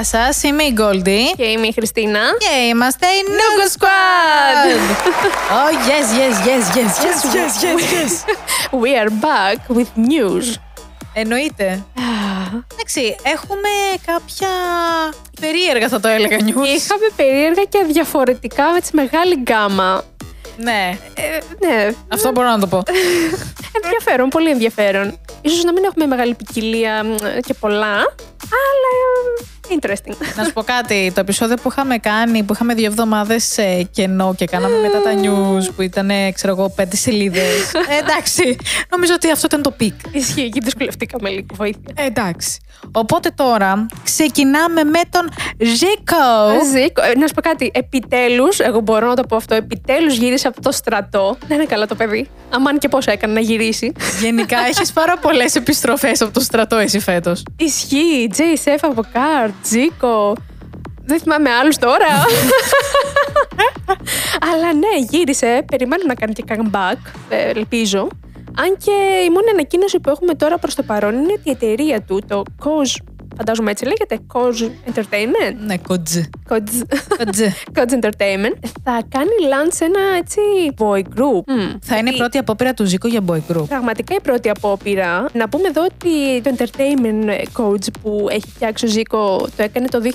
[0.00, 1.32] Γεια σας, είμαι η Γκόλντι.
[1.36, 2.20] Και είμαι η Χριστίνα.
[2.38, 4.68] Και είμαστε η Nugu Nugu Squad.
[5.58, 8.12] Oh, yes, yes, yes, yes, yes, yes, yes, yes.
[8.82, 10.56] We are back with news.
[11.12, 11.84] Εννοείται.
[12.72, 13.68] Εντάξει, έχουμε
[14.06, 14.48] κάποια
[15.40, 16.66] περίεργα θα το έλεγα news.
[16.76, 20.04] Είχαμε περίεργα και διαφορετικά με τη μεγάλη γκάμα.
[20.56, 22.82] Ναι, Ε, ναι, αυτό μπορώ να το πω.
[23.82, 25.18] ενδιαφέρον, πολύ ενδιαφέρον.
[25.40, 27.14] Ίσως να μην έχουμε μεγάλη ποικιλία μ,
[27.46, 27.94] και πολλά,
[28.62, 28.90] αλλά
[29.40, 29.44] ε,
[29.80, 30.16] interesting.
[30.36, 33.58] να σου πω κάτι, το επεισόδιο που είχαμε κάνει, που είχαμε δύο εβδομάδες
[33.90, 37.72] κενό και κάναμε μετά τα news που ήταν, ξέρω εγώ, πέντε σελίδες.
[38.00, 38.56] εντάξει,
[38.90, 39.94] νομίζω ότι αυτό ήταν το peak.
[40.12, 41.92] Ισχύει και δυσκολευτήκαμε λίγο βοήθεια.
[41.94, 42.58] Ε, εντάξει.
[42.92, 46.64] Οπότε τώρα ξεκινάμε με τον Ζήκο.
[46.72, 47.70] Ζήκο, ε, να σου πω κάτι.
[47.74, 49.54] Επιτέλους, εγώ μπορώ να το πω αυτό.
[49.54, 51.36] Επιτέλους γύρισε από το στρατό.
[51.46, 52.28] Δεν είναι καλά το παιδί.
[52.50, 53.92] Αμάν και πόσο έκανε να γυρίσει.
[54.20, 57.42] Γενικά έχεις πάρα πολλές επιστροφές από το στρατό εσύ φέτος.
[57.58, 58.30] Ισχύει.
[58.36, 60.32] JSF από Καρτ, Ζήκο.
[61.04, 62.06] Δεν θυμάμαι άλλους τώρα.
[64.52, 65.64] Αλλά ναι, γύρισε.
[65.66, 66.96] Περιμένω να κάνει και comeback.
[67.28, 68.08] ε, Ελπίζω.
[68.58, 68.90] Αν και
[69.26, 72.42] η μόνη ανακοίνωση που έχουμε τώρα προς το παρόν είναι ότι η εταιρεία του, το
[72.64, 73.04] Cause,
[73.36, 75.54] φαντάζομαι έτσι λέγεται, Cause Entertainment.
[75.66, 76.16] Ναι, κοντζ.
[76.48, 76.82] Cause,
[77.18, 77.40] Κοντζ.
[77.74, 80.40] Cause Entertainment θα κάνει launch ένα έτσι
[80.78, 81.42] boy group.
[81.46, 81.70] Μμ.
[81.82, 83.64] Θα είναι η πρώτη απόπειρα του Ζήκο για boy group.
[83.68, 85.26] Πραγματικά η πρώτη απόπειρα.
[85.32, 87.30] Να πούμε εδώ ότι το entertainment
[87.62, 90.08] coach που έχει φτιάξει ο Ζήκο το έκανε το 2019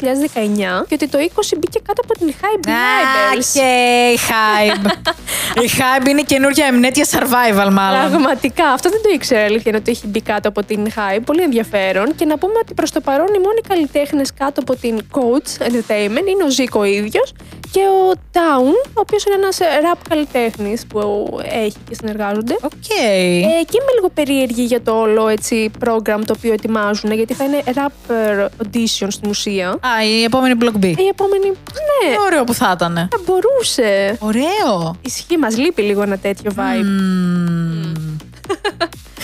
[0.88, 3.46] και ότι το 20 μπήκε κάτω από την Hype Labels.
[3.54, 3.70] και
[4.14, 4.92] η Hype.
[5.66, 8.10] η Hype είναι η καινούργια εμνέτια survival, μάλλον.
[8.10, 11.20] Πραγματικά, αυτό δεν το ήξερα αλήθεια είναι ότι έχει μπει κάτω από την Hype.
[11.26, 12.16] Πολύ ενδιαφέρον.
[12.16, 16.28] Και να πούμε ότι προς το παρόν οι μόνοι καλλιτέχνες κάτω από την Coach Entertainment
[16.32, 17.34] είναι ο Ζήκο ίδιος
[17.72, 21.00] και ο Town, ο οποίος είναι ένας rap καλλιτέχνης που
[21.44, 22.56] έχει και συνεργάζονται.
[22.62, 22.90] Οκ.
[23.04, 23.40] Ε,
[23.70, 27.64] και είμαι λίγο περίεργη για το όλο έτσι program το οποίο ετοιμάζουν, γιατί θα είναι
[27.66, 29.70] rapper audition στην ουσία.
[29.70, 30.84] Α, η επόμενη block B.
[30.86, 32.96] Η επόμενη, ναι, Τι ωραίο που θα ήταν.
[32.96, 34.18] θα μπορούσε.
[34.20, 34.96] Ωραίο.
[35.02, 36.84] Ισχύει, μας λείπει λίγο ένα τέτοιο vibe.
[36.84, 38.05] Μμμ.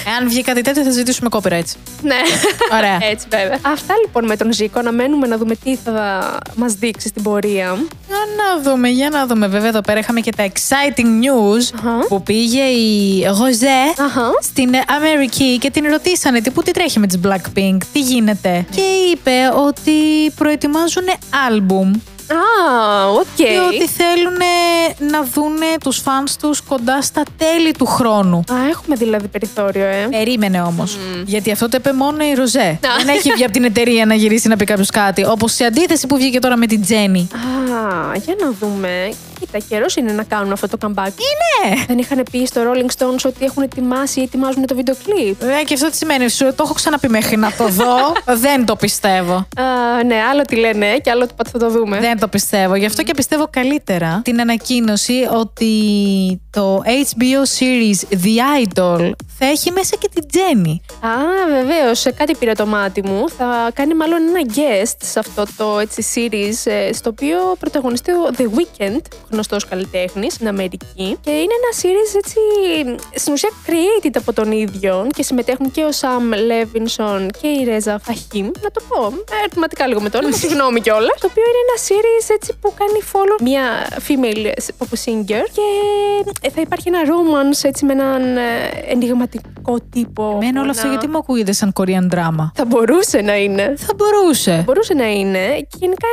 [0.08, 1.74] Εάν βγει κάτι τέτοιο, θα ζητήσουμε copyrights.
[2.02, 2.16] Ναι,
[2.78, 2.98] Ωραία.
[3.12, 3.60] έτσι βέβαια.
[3.62, 7.78] Αυτά λοιπόν με τον Ζήκο, να μένουμε να δούμε τι θα μας δείξει στην πορεία.
[8.08, 9.48] Για να δούμε, για να δούμε.
[9.48, 12.08] Βέβαια, εδώ πέρα είχαμε και τα exciting news Αχα.
[12.08, 14.32] που πήγε η Ροζέ Αχα.
[14.42, 18.82] στην Αμερική και την ρωτήσανε τι, πού τι τρέχει με τις Blackpink, τι γίνεται; Και
[19.12, 19.32] είπε
[19.68, 19.92] ότι
[20.36, 21.04] προετοιμάζουν
[21.48, 21.92] άλμπουμ
[22.32, 23.26] Α, οκ.
[23.36, 24.38] και ότι θέλουν
[25.12, 28.38] να δούνε τους φανς τους κοντά στα τέλη του χρόνου.
[28.38, 30.08] Α, έχουμε δηλαδή περιθώριο, ε.
[30.10, 30.98] Περίμενε όμως.
[31.26, 32.80] Γιατί αυτό το είπε μόνο η Ροζέ.
[32.98, 35.26] Δεν έχει βγει από την εταιρεία να γυρίσει να πει κάποιος κάτι.
[35.26, 37.28] Όπως σε αντίθεση που βγήκε τώρα με την Τζέννη.
[37.34, 39.10] Α, για να δούμε.
[39.42, 41.08] Κοίτα, καιρός είναι να κάνουν αυτό το comeback.
[41.08, 41.84] Είναι!
[41.88, 45.42] Δεν είχαν πει στο Rolling Stones ότι έχουν ετοιμάσει ή ετοιμάζουν το βίντεο κλιπ.
[45.42, 48.14] Ε, και αυτό τι σημαίνει, σου το έχω ξαναπεί μέχρι να το δω.
[48.46, 49.34] Δεν το πιστεύω.
[49.34, 52.00] Α, ναι, άλλο τι λένε και άλλο πότε θα το δούμε.
[52.00, 52.76] Δεν το πιστεύω.
[52.76, 55.72] Γι' αυτό και πιστεύω καλύτερα την ανακοίνωση ότι
[56.50, 60.82] το HBO series The Idol θα έχει μέσα και την Τζέννη.
[61.02, 61.10] Α,
[61.50, 63.30] βεβαίως, κάτι πήρε το μάτι μου.
[63.30, 68.30] Θα κάνει μάλλον ένα guest σε αυτό το έτσι, series, ε, στο οποίο πρωταγωνιστεί ο
[68.38, 69.02] The Weeknd,
[69.32, 71.18] γνωστός καλλιτέχνης στην Αμερική.
[71.22, 72.38] Και είναι ένα series έτσι,
[73.16, 78.00] στην ουσία created από τον ίδιο και συμμετέχουν και ο Sam Levinson και η Ρέζα
[78.00, 78.46] Φαχίμ.
[78.62, 81.20] Να το πω ε, ερωτηματικά λίγο με το όνομα, συγγνώμη κιόλας.
[81.20, 83.64] Το οποίο είναι ένα series έτσι, που κάνει follow μια
[84.08, 85.62] female pop singer και
[86.42, 88.42] ε, θα υπάρχει ένα romance έτσι, με έναν ε,
[88.88, 90.40] ενηγματικό τύπο.
[90.42, 92.50] Εμένα όλο αυτό Ένα- γιατί μου ακούγεται σαν Korean drama.
[92.56, 93.74] θα μπορούσε να είναι.
[93.78, 94.62] Θα μπορούσε.
[94.66, 95.48] Μπορούσε να είναι.
[95.70, 96.08] Και γενικά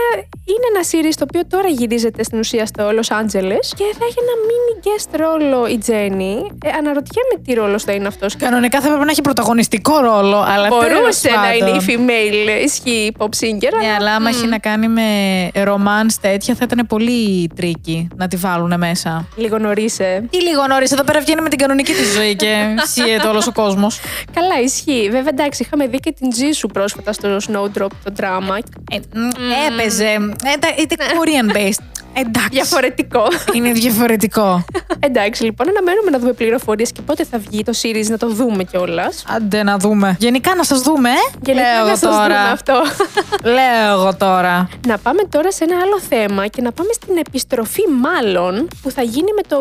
[0.53, 4.19] είναι ένα series το οποίο τώρα γυρίζεται στην ουσία στο Los Angeles και θα έχει
[4.27, 6.35] ένα mini guest ρόλο η Τζέννη.
[6.65, 8.37] Ε, αναρωτιέμαι τι ρόλος θα είναι αυτός.
[8.37, 12.07] Κανονικά θα έπρεπε να έχει πρωταγωνιστικό ρόλο, αλλά Μπορούσε τέλος να είναι η πάντων.
[12.07, 13.73] female ισχύει pop singer.
[13.81, 15.03] Ναι, αλλά άμα έχει να κάνει με
[15.55, 19.29] romance τέτοια, θα ήταν πολύ tricky να τη βάλουν μέσα.
[19.37, 20.29] Λίγο νωρίς, ε.
[20.31, 22.55] Ή λίγο νωρίς, εδώ πέρα βγαίνει με την κανονική της ζωή και
[22.95, 24.01] σείεται όλος ο κόσμος.
[24.35, 25.09] Καλά, ισχύει.
[25.11, 28.59] Βέβαια, εντάξει, είχαμε δει και την Jisoo πρόσφατα στο Snowdrop το δράμα.
[29.69, 30.37] Έπαιζε.
[30.45, 31.83] Ε, τα- Ήταν Korean based.
[32.25, 32.49] Εντάξει.
[32.51, 33.23] Διαφορετικό.
[33.55, 34.65] Είναι διαφορετικό.
[35.09, 38.65] εντάξει, λοιπόν, αναμένουμε να δούμε πληροφορίες και πότε θα βγει το series να το δούμε
[38.65, 39.25] κιόλας.
[39.29, 40.17] Άντε να δούμε.
[40.19, 41.13] Γενικά να σας δούμε, ε;
[41.43, 42.41] Γενικά Λέω να εγώ σας δούμε τώρα.
[42.41, 42.83] αυτό.
[43.57, 44.69] Λέω εγώ τώρα.
[44.87, 49.03] Να πάμε τώρα σε ένα άλλο θέμα και να πάμε στην επιστροφή μάλλον που θα
[49.03, 49.57] γίνει με το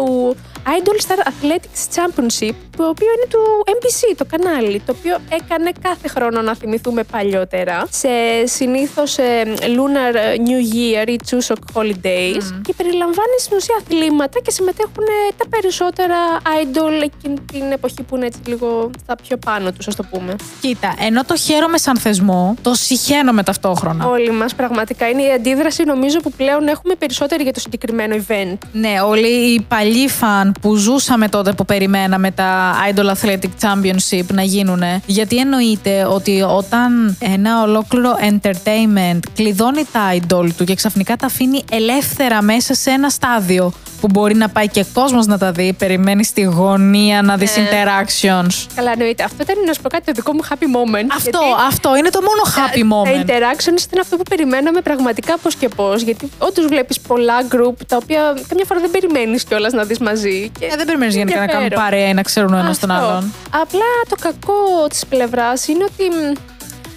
[0.65, 6.07] Idol Star Athletics Championship, το οποίο είναι του NBC, το κανάλι, το οποίο έκανε κάθε
[6.07, 8.09] χρόνο να θυμηθούμε παλιότερα, σε
[8.44, 9.15] συνήθως
[9.59, 10.15] Lunar
[10.48, 15.06] New Year ή Chuseok Holidays και περιλαμβάνει στην ουσία αθλήματα και συμμετέχουν
[15.38, 16.15] τα περισσότερα
[16.62, 20.36] idol εκείνη την εποχή που είναι έτσι λίγο στα πιο πάνω τους, ας το πούμε.
[20.62, 24.07] Κοίτα, ενώ το χαίρομαι σαν θεσμό, το συχαίνομαι ταυτόχρονα.
[24.07, 28.57] Όλοι μας πραγματικά είναι η αντίδραση νομίζω που πλέον έχουμε περισσότερη για το συγκεκριμένο event.
[28.71, 34.41] Ναι, όλοι οι παλιοί φαν που ζούσαμε τότε που περιμέναμε τα Idol Athletic Championship να
[34.41, 34.81] γίνουν.
[35.05, 41.63] Γιατί εννοείται ότι όταν ένα ολόκληρο entertainment κλειδώνει τα idol του και ξαφνικά τα αφήνει
[41.71, 46.23] ελεύθερα μέσα σε ένα στάδιο που μπορεί να πάει και κόσμος να τα δει, περιμένει
[46.25, 47.63] στη γωνία να δεις Ναι.
[47.63, 48.65] interactions.
[48.75, 49.23] Καλά, εννοείται.
[49.23, 51.07] Αυτό ήταν να σου πω κάτι το δικό μου happy moment.
[51.15, 53.25] Αυτό, γιατί αυτό είναι το μόνο happy Τα moment.
[53.25, 56.01] interactions ήταν αυτό που περιμέναμε πραγματικά πώς και πώς.
[56.01, 60.51] Γιατί όντως βλέπεις πολλά group τα οποία καμιά φορά δεν περιμένεις κιόλας να δεις μαζί.
[60.59, 61.91] Και Ε, δεν περιμένεις γενικά να κάνουν ενδιαφέρον.
[61.91, 63.05] παρέα ή να ξέρουν ο ένας τον Αυτό.
[63.07, 63.33] άλλον.
[63.61, 66.33] Απλά το κακό της πλευράς είναι ότι μ,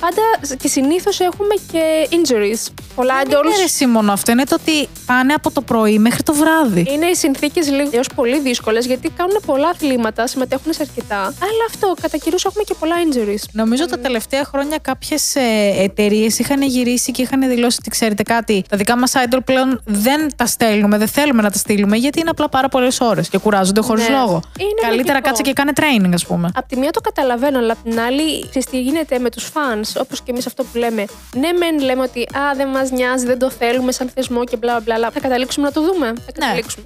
[0.01, 2.73] πάντα και συνήθως έχουμε και injuries.
[2.95, 3.65] Πολλά Δεν είναι idols.
[3.65, 6.87] εσύ μόνο αυτό, είναι το ότι πάνε από το πρωί μέχρι το βράδυ.
[6.93, 11.17] Είναι οι συνθήκες λίγο έως πολύ δύσκολες γιατί κάνουν πολλά αθλήματα, συμμετέχουν σε αρκετά.
[11.21, 13.43] Αλλά αυτό, κατά καιρούς έχουμε και πολλά injuries.
[13.53, 15.35] Νομίζω τα τελευταία χρόνια κάποιες
[15.79, 20.29] εταιρείες είχαν γυρίσει και είχαν δηλώσει ότι ξέρετε κάτι, τα δικά μας idol πλέον δεν
[20.37, 23.81] τα στέλνουμε, δεν θέλουμε να τα στείλουμε γιατί είναι απλά πάρα πολλές ώρες και κουράζονται
[23.81, 24.17] χωρίς Ναι.
[24.17, 24.41] λόγο.
[24.59, 25.29] Είναι Καλύτερα λογικό.
[25.29, 26.51] κάτσε και κάνε training, ας πούμε.
[26.55, 29.90] Απ' τη μία το καταλαβαίνω, αλλά απ' την άλλη, ξέρεις τι γίνεται με τους fans,
[29.97, 31.05] όπως και εμείς αυτό που λέμε.
[31.37, 34.81] Ναι, μεν λέμε ότι Α, δεν μας νοιάζει, δεν το θέλουμε σαν θεσμό και μπλα
[34.81, 34.95] μπλα.
[34.95, 36.07] Αλλά θα καταλήξουμε να το δούμε.
[36.27, 36.85] Θα καταλήξουμε.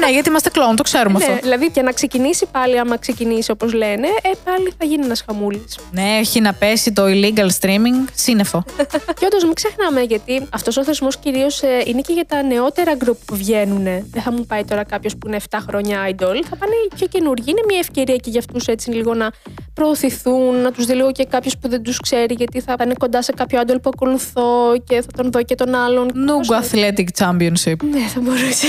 [0.00, 1.36] ναι, ναι, γιατί είμαστε κλόν, το ξέρουμε Ναι, αυτό.
[1.42, 5.78] δηλαδή και να ξεκινήσει πάλι, άμα ξεκινήσει όπως λένε, ε, πάλι θα γίνει ένας χαμούλης.
[5.90, 8.64] Ναι, έχει να πέσει το illegal streaming, σύννεφο.
[9.18, 13.16] και όντως μην ξεχνάμε, γιατί αυτός ο θεσμός κυρίως είναι και για τα νεότερα γκρουπ
[13.24, 13.84] που βγαίνουν.
[13.84, 16.36] Δεν θα μου πάει τώρα κάποιος που είναι 7 χρόνια idol.
[16.50, 17.50] Θα πάνε πιο καινούργοι.
[17.50, 19.30] Είναι μια ευκαιρία και για αυτούς έτσι λίγο να
[19.74, 23.22] προωθηθούν, να τους δει λίγο και κάποιος που δεν τους ξέρει, γιατί θα είναι κοντά
[23.22, 24.50] σε κάποιο idol που ακολουθώ
[24.84, 26.10] και θα τον δω και τον άλλον.
[26.14, 27.78] Νούγκο Athletic Championship.
[27.94, 28.66] Ναι, θα μπορούσε.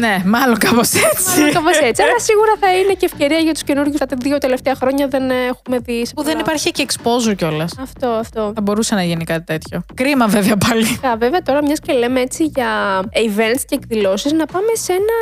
[0.00, 1.40] ναι, μάλλον κάπως έτσι.
[1.52, 2.02] Κάπως έτσι.
[2.02, 3.98] Αλλά σίγουρα θα είναι και ευκαιρία για τους καινούργιους.
[3.98, 6.06] Τα δύο τελευταία χρόνια δεν έχουμε δει.
[6.06, 6.44] σε Που δεν πολλά.
[6.46, 7.72] υπάρχει και exposure κιόλας.
[7.80, 8.52] Αυτό, αυτό.
[8.54, 9.84] Θα μπορούσε να γίνει κάτι τέτοιο.
[9.94, 10.84] Κρίμα βέβαια πάλι.
[10.84, 15.16] Φυσικά, βέβαια τώρα μιας και λέμε έτσι για events και εκδηλώσεις να πάμε σε ένα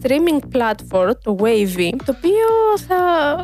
[0.00, 2.46] streaming platform, το Wavy, το οποίο
[2.88, 2.96] θα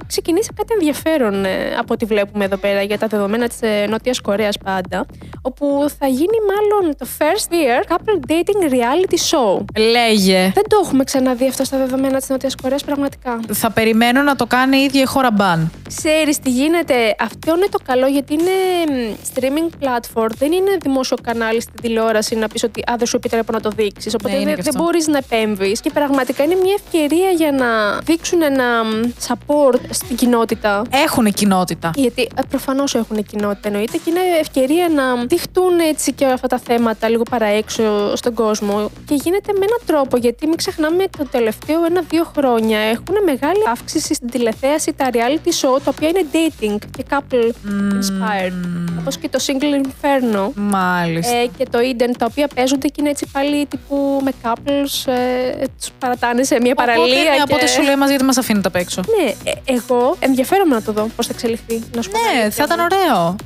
[0.06, 4.20] ξεκινήσει κάτι ενδιαφέρον ε, από ό,τι βλέπουμε εδώ πέρα για τα δεδομένα της ε, Νότιας
[4.20, 5.06] Κορέας πάντα,
[5.42, 9.64] όπου θα γίνει μάλλον το first year couple dating reality show.
[9.90, 10.50] Λέγε.
[10.54, 13.40] Δεν το έχουμε ξαναδεί αυτό στα δεδομένα της Νότιας Κορέας πραγματικά.
[13.52, 15.70] Θα περιμένω να το κάνει η ίδια η χώρα μπαν.
[15.88, 18.50] Ξέρεις τι γίνεται; Αυτό είναι το καλό γιατί είναι
[18.88, 20.28] μ, streaming platform.
[20.38, 23.70] Δεν είναι δημόσιο κανάλι στην τηλεόραση να πεις ότι α, δεν σου επιτρέπω να το
[23.70, 24.14] δείξεις.
[24.14, 24.82] Οπότε Ναι, είναι δεν, και δεν αυτό.
[24.84, 25.80] μπορείς να επέμβεις.
[25.80, 28.88] Και πραγματικά είναι μια ευκαιρία για να δείξουν ένα μ,
[29.28, 30.82] support στην κοινότητα.
[30.90, 31.90] Έχουν κοινότητα.
[31.94, 37.08] Γιατί προφανώς έχουν κοινότητα εννοείται και είναι ευκαιρία να δειχτούν έτσι και αυτά τα θέματα
[37.08, 38.90] λίγο παραέξω στον κόσμο.
[39.06, 44.14] Και γίνεται με έναν τρόπο, γιατί μην ξεχνάμε το τελευταίο ένα-δύο χρόνια έχουν μεγάλη αύξηση
[44.14, 47.50] στην τηλεθέαση τα reality show τα οποία είναι dating και couple
[47.94, 48.52] inspired.
[49.00, 50.50] Όπως και το Single Inferno.
[50.54, 51.36] Μάλιστα.
[51.36, 55.64] Ε, και το Eden, τα οποία παίζονται και είναι έτσι πάλι τύπου με couples, ε,
[55.78, 57.02] τους παρατάνε σε μια παραλία.
[57.04, 57.42] Οπότε, ναι, και...
[57.42, 59.02] από ό,τι σου λέει μας γιατί μας αφήνετε απ' έξω.
[59.18, 61.82] Ναι, ε, εγώ ενδιαφέρομαι να το δω πώς θα εξελιχθεί.
[61.94, 62.84] Να σου πω την Ναι, αλήθεια θα μου.
[62.84, 63.36] ήταν ωραίο.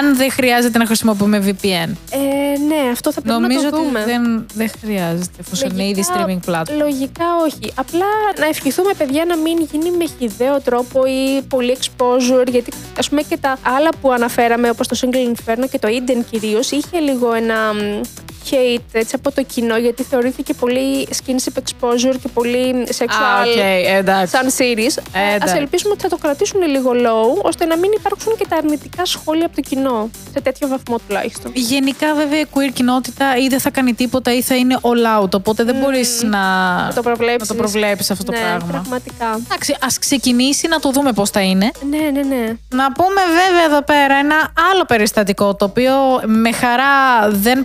[0.00, 1.90] Αν δεν χρειάζεται να χρησιμοποιούμε VPN.
[2.10, 4.04] Ε, ναι, αυτό θα πρέπει Νομίζω να το ότι δούμε.
[4.04, 6.76] δεν, δεν χρειάζεται, εφόσον είναι ήδη Λογικά- streaming platform.
[6.78, 7.72] Λογικά όχι.
[7.74, 8.06] Απλά
[8.38, 12.46] να ευχηθούμε, παιδιά, να μην γίνει με χυδαίο τρόπο ή πολύ exposure.
[12.50, 16.24] Γιατί, ας πούμε, και τα άλλα που αναφέραμε, όπως το Single Inferno και το Eden
[16.30, 18.00] κυρίως, είχε λίγο ένα μ,
[18.50, 23.22] hate έτσι, από το κοινό, γιατί θεωρήθηκε πολύ skinship exposure και πολύ sexual.
[23.38, 23.56] Α, οκ,
[23.98, 24.36] εντάξει.
[24.36, 25.02] Σαν series.
[25.12, 25.56] Ε, Α εντάξει.
[25.56, 29.46] ελπίσουμε ότι θα το κρατήσουν λίγο low, ώστε να μην υπάρξουν και τα αρνητικά σχόλια
[29.46, 30.10] από το κοινό.
[30.32, 31.52] Σε τέτοιο βαθμό τουλάχιστον.
[31.54, 35.32] Γενικά, βέβαια, η queer κοινότητα ή δεν θα κάνει τίποτα ή θα είναι all out.
[35.34, 36.38] Οπότε δεν μπορείς να,
[36.86, 37.48] Να το προβλέψεις.
[37.48, 38.66] να το προβλέπεις αυτό το ναι, πράγμα.
[38.66, 39.40] Πραγματικά.
[39.46, 41.70] Εντάξει, ας ξεκινήσει να το δούμε πώς θα είναι.
[41.90, 42.56] Ναι, ναι, ναι.
[42.68, 45.92] Να πούμε βέβαια εδώ πέρα ένα άλλο περιστατικό το οποίο
[46.26, 47.64] με χαρά δεν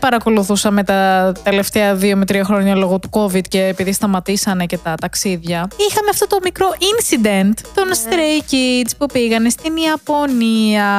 [0.68, 4.96] παρακολουθούσαμε τα τελευταία δύο με τρία χρόνια λόγω του COVID και επειδή σταματήσανε και τα
[5.02, 5.68] ταξίδια.
[5.90, 10.90] Είχαμε αυτό το μικρό incident των Stray Kids που πήγανε στην Ιαπωνία.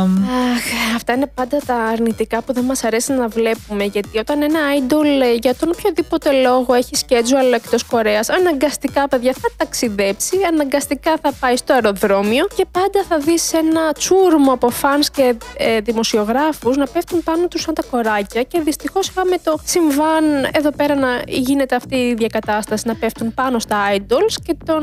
[0.00, 3.84] Αχ, αυτά είναι πάντα τα αρνητικά που δεν μας αρέσει να βλέπουμε.
[3.84, 9.32] Γιατί όταν ένα idol ε, για τον οποιοδήποτε λόγο έχει schedule εκτός Κορέας, αναγκαστικά παιδιά
[9.32, 15.06] θα ταξιδέψει, αναγκαστικά θα πάει στο αεροδρόμιο και πάντα θα δεις ένα τσούρμο από fans
[15.12, 19.58] και ε, δημοσιογράφους να πέφτουν πάνω τους σαν τα κοράκια και δυστυχώς Δυστυχώ είχαμε το
[19.64, 24.82] συμβάν εδώ πέρα να γίνεται αυτή η διακατάσταση να πέφτουν πάνω στα idols και τον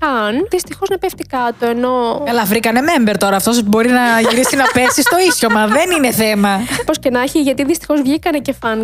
[0.00, 1.66] Χαν δυστυχώς να πέφτει κάτω.
[1.66, 2.22] Ενώ.
[2.24, 3.36] Καλά, βρήκανε member τώρα.
[3.36, 6.58] Αυτός μπορεί να γυρίσει να πέσει στο ίσιο, μα δεν είναι θέμα.
[6.86, 8.82] Πώς και να έχει, γιατί δυστυχώς βγήκανε και fan,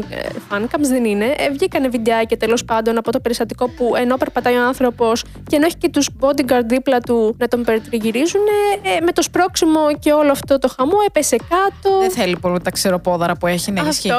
[0.51, 1.25] fan cams δεν είναι.
[1.25, 5.67] Ε, βγήκανε βιντεάκια τέλος πάντων από το περιστατικό που ενώ περπατάει ο άνθρωπος και ενώ
[5.67, 8.41] έχει και τους bodyguard δίπλα του να τον περιτριγυρίζουν,
[8.83, 11.99] ε, με το σπρώξιμο και όλο αυτό το χαμό έπεσε κάτω.
[12.01, 13.91] Δεν θέλει πολύ τα ξεροπόδαρα που έχει, ναι, Αυτό.
[13.91, 14.11] ισχύει.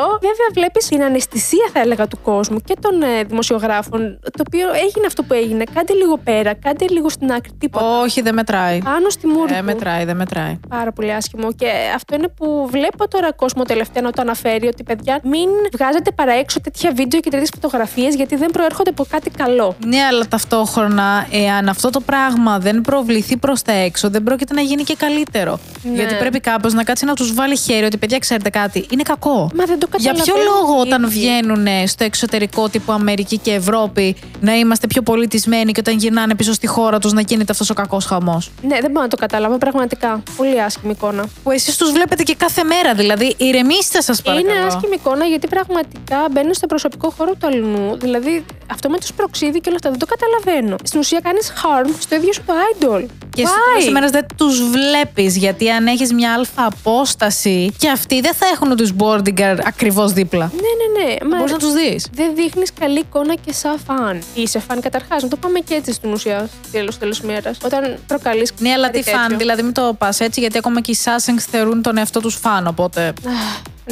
[0.47, 4.19] Βέβαια, βλέπεις την αναισθησία, θα έλεγα, του κόσμου και των ε, δημοσιογράφων.
[4.21, 5.63] Το οποίο έγινε αυτό που έγινε.
[5.73, 7.51] Κάντε λίγο πέρα, κάντε λίγο στην άκρη.
[7.57, 7.99] Τίποτα.
[7.99, 8.77] Όχι, δεν μετράει.
[8.83, 9.53] Πάνω στη μούρη.
[9.53, 9.63] Ε, του.
[9.63, 10.59] μετράει, δεν μετράει.
[10.69, 11.53] Πάρα πολύ άσχημο.
[11.53, 16.11] Και αυτό είναι που βλέπω τώρα κόσμο τελευταία να το αναφέρει ότι παιδιά μην βγάζετε
[16.11, 19.75] παρά έξω τέτοια βίντεο και τέτοιες φωτογραφίες γιατί δεν προέρχονται από κάτι καλό.
[19.85, 24.61] Ναι, αλλά ταυτόχρονα, εάν αυτό το πράγμα δεν προβληθεί προς τα έξω, δεν πρόκειται να
[24.61, 25.59] γίνει και καλύτερο.
[25.83, 25.95] Ναι.
[25.95, 29.49] Γιατί πρέπει κάποιο να κάτσει να τους βάλει χέρι ότι παιδιά, ξέρετε κάτι, είναι κακό.
[29.55, 30.32] Μα δεν το Για καταλαβαίνω.
[30.33, 31.13] Ποιο λόγο οι όταν ίδιοι.
[31.19, 36.53] βγαίνουν στο εξωτερικό τύπου Αμερική και Ευρώπη να είμαστε πιο πολιτισμένοι και όταν γυρνάνε πίσω
[36.53, 39.57] στη χώρα τους να γίνεται αυτός ο κακός χαμός; Ναι, δεν μπορώ να το καταλάβω
[39.57, 40.23] πραγματικά.
[40.37, 41.25] Πολύ άσχημη εικόνα.
[41.43, 44.49] Που εσείς τους βλέπετε και κάθε μέρα, δηλαδή ηρεμήστε σας παρακαλώ.
[44.49, 47.97] Είναι άσχημη εικόνα γιατί πραγματικά μπαίνουν στο προσωπικό χώρο του αλλού.
[47.97, 50.75] Δηλαδή αυτό με τους προξίδι και όλα αυτά δεν το καταλαβαίνω.
[50.83, 53.05] Στην ουσία κάνεις harm στο ίδιο σου το idol.
[53.35, 53.81] Και Why?
[53.81, 58.45] στι ημέρε δεν τους βλέπεις, γιατί αν έχεις μια αλφα απόσταση και αυτοί δεν θα
[58.53, 60.51] έχουν τους bodyguard ακριβώς δίπλα.
[60.53, 61.29] Ναι, ναι, ναι.
[61.29, 62.07] Μα Μπορείς να τους δεις.
[62.13, 64.21] δεν δείχνεις καλή εικόνα και σαν φαν.
[64.33, 65.23] Είσαι φαν καταρχάς.
[65.23, 66.49] Να το πάμε και έτσι στην ουσία.
[66.71, 67.51] Τέλος τέλος ημέρα.
[67.63, 68.51] Όταν προκαλείς.
[68.59, 71.81] Ναι, αλλά τι φαν, δηλαδή μην το πας έτσι, γιατί ακόμα και οι Sassings θεωρούν
[71.81, 72.67] τον εαυτό τους φαν.
[72.67, 73.13] Οπότε.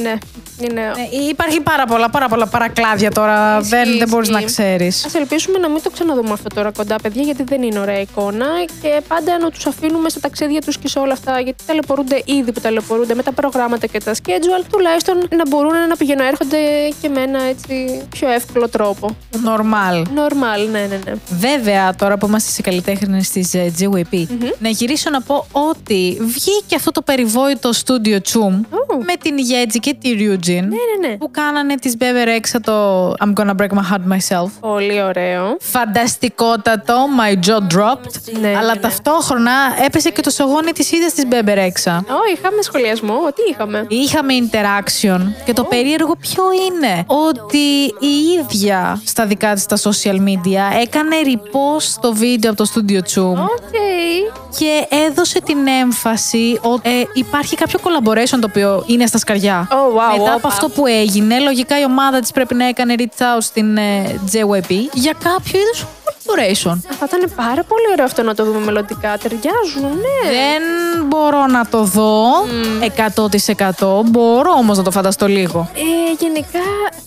[0.02, 0.14] Ναι,
[0.60, 0.82] είναι.
[0.82, 3.58] Ε, υπάρχει πάρα πολλά, πάρα πολλά παρακλάδια τώρα.
[3.58, 4.52] Ισχύει, δεν δεν μπορείς να ισχύει.
[4.52, 5.06] ξέρεις.
[5.06, 8.46] Α ελπίσουμε να μην το ξαναδούμε αυτό τώρα κοντά, παιδιά, γιατί δεν είναι ωραία εικόνα.
[8.82, 12.52] Και πάντα να τους αφήνουμε στα ταξίδια τους και σε όλα αυτά, γιατί ταλαιπωρούνται ήδη
[12.52, 16.58] που ταλαιπωρούνται με τα προγράμματα και τα schedule, τουλάχιστον να μπορούν να πηγαίνουν έρχονται
[17.02, 19.16] και με ένα έτσι πιο εύκολο τρόπο.
[19.44, 20.06] Νορμάλ.
[20.16, 21.14] Normal, ναι, ναι, ναι.
[21.30, 24.26] Βέβαια, τώρα που είμαστε σε καλλιτέχνες της GWP,
[24.60, 28.96] να γυρίσω να πω ότι βγήκε αυτό το περιβόητο studio Chum Ω.
[28.96, 31.18] με την Γέτζη και τη Ryujin Ναι, ναι, ναι.
[31.18, 34.50] που κάνανε τη Bebe Rexha το I'm gonna break my heart myself.
[34.60, 35.58] Πολύ ωραίο.
[35.60, 38.40] Φανταστικότατο, my jaw dropped.
[38.42, 38.80] Ναι, αλλά ναι.
[38.80, 39.52] ταυτόχρονα
[39.86, 41.98] έπεσε και το σαγόνι της ίδιας της Bebe Rexha.
[41.98, 43.16] Ω, είχαμε σχολιασμό.
[43.36, 47.58] Τι είχαμε; Είχαμε interaction και το περίεργο ποιο είναι ότι
[48.00, 53.00] η ίδια στα δικά της τα social media έκανε repost το βίντεο από το Studio
[53.16, 53.72] Choom Οκ.
[54.58, 59.68] και έδωσε την έμφαση ότι ε, υπάρχει κάποιο collaboration το οποίο είναι στα σκαριά.
[59.72, 60.48] Oh, wow, Μετά από όπα.
[60.48, 64.72] αυτό που έγινε, λογικά η ομάδα της πρέπει να έκανε reach out στην ε, JYP
[64.94, 66.78] για κάποιο είδους collaboration.
[67.00, 69.18] Θα ήταν πάρα πολύ ωραίο αυτό να το δούμε μελλοντικά.
[69.18, 70.30] Ταιριάζουν, ναι.
[70.30, 70.62] Δεν
[71.08, 72.24] μπορώ να το δω
[73.78, 74.02] 100%.
[74.06, 75.70] Μπορώ όμως να το φανταστώ λίγο.
[75.76, 76.60] Ε, γενικά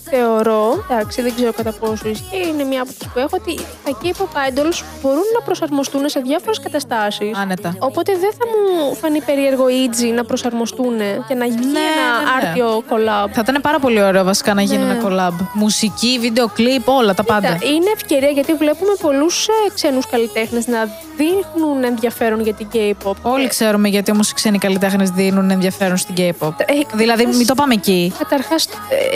[0.09, 4.49] θεωρώ, εντάξει, δεν ξέρω κατά πόσο ισχύει, είναι μια άποψη που έχω ότι τα K-pop
[4.49, 7.37] idols μπορούν να προσαρμοστούν σε διάφορες καταστάσεις.
[7.37, 7.75] Άνετα.
[7.79, 10.97] Οπότε δεν θα μου φανεί περίεργο easy να προσαρμοστούν
[11.27, 12.47] και να γίνει Ναι, ένα ναι, ναι.
[12.47, 13.29] άρτιο collab.
[13.31, 14.91] Θα ήταν πάρα πολύ ωραίο βασικά να γίνει Ναι.
[14.91, 15.45] ένα collab.
[15.53, 17.53] Μουσική, βίντεο κλιπ, όλα τα πάντα.
[17.53, 23.13] Κοίτα, Είναι ευκαιρία γιατί βλέπουμε πολλούς ξένους καλλιτέχνες να δείχνουν ενδιαφέρον για την K-pop.
[23.21, 26.53] Όλοι ξέρουμε γιατί όμως οι ξένοι καλλιτέχνες δίνουν ενδιαφέρον στην K-pop.
[26.57, 28.13] Ε, Δηλαδή, μην το πάμε εκεί.
[28.17, 28.67] Καταρχάς,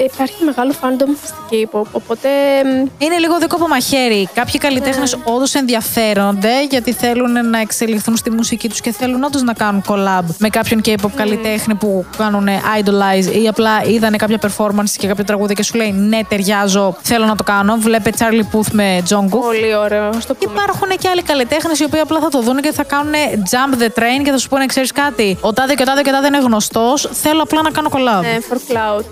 [0.05, 1.83] υπάρχει μεγάλο fandom στην K-pop.
[1.91, 2.27] Οπότε.
[2.63, 4.29] μ, Είναι λίγο δικό μαχαίρι.
[4.33, 5.23] Κάποιοι καλλιτέχνες Ναι.
[5.33, 10.23] όντως ενδιαφέρονται γιατί θέλουν να εξελιχθούν στη μουσική τους και θέλουν όντως να κάνουν collab
[10.37, 10.93] με κάποιον Ναι.
[11.01, 12.47] K-pop καλλιτέχνη που κάνουν
[12.79, 17.25] idolize ή απλά είδανε κάποια performance και κάποια τραγούδια και σου λέει Ναι, ταιριάζω, θέλω
[17.25, 17.75] να το κάνω.
[17.79, 19.29] Βλέπε Charlie Puth με Jungkook.
[19.41, 20.03] Πολύ ωραίο.
[20.05, 20.61] Α το Και πούμε.
[20.61, 23.13] υπάρχουν και άλλοι καλλιτέχνες οι οποίοι απλά θα το δουν και θα κάνουν
[23.51, 26.09] jump the train και θα σου πούνε: Ξέρεις κάτι, ο τάδε και ο τάδε και
[26.09, 27.09] ο τάδε είναι γνωστός.
[27.11, 28.21] Θέλω απλά να κάνω collab.
[28.21, 29.03] Ναι, for cloud.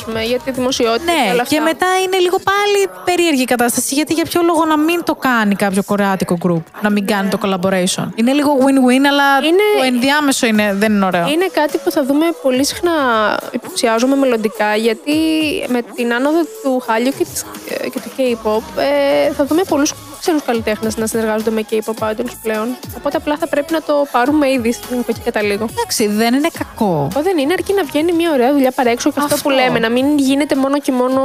[0.00, 1.09] Α πούμε, για τη δημοσιότητα.
[1.14, 1.62] Και Ναι, όλα και αυτά.
[1.62, 3.94] μετά είναι λίγο πάλι περίεργη η κατάσταση.
[3.94, 7.38] Γιατί για ποιο λόγο να μην το κάνει κάποιο κορεάτικο group, να μην κάνει το
[7.44, 9.46] collaboration; Είναι λίγο win-win, αλλά Ναι.
[9.46, 11.28] Είναι- το ενδιάμεσο είναι, δεν είναι ωραίο.
[11.28, 12.92] Είναι κάτι που θα δούμε πολύ συχνά
[13.52, 15.12] υποψιάζομαι μελλοντικά γιατί
[15.68, 17.44] με την άνοδο του Χάλιου και, της,
[17.92, 22.68] και του K-pop ε, θα δούμε πολλούς ξένους καλλιτέχνες να συνεργάζονται με K-pop idols πλέον.
[22.96, 25.66] Οπότε απλά θα πρέπει να το πάρουμε ήδη στην από εκεί καταλήγω.
[25.70, 27.04] Εντάξει, δεν είναι κακό.
[27.06, 29.48] Αυτό δεν είναι αρκεί να βγαίνει μια ωραία δουλειά παρέξω και αυτό, Αυτό.
[29.48, 31.20] που λέμε, να μην γίνεται μόνο και μόνο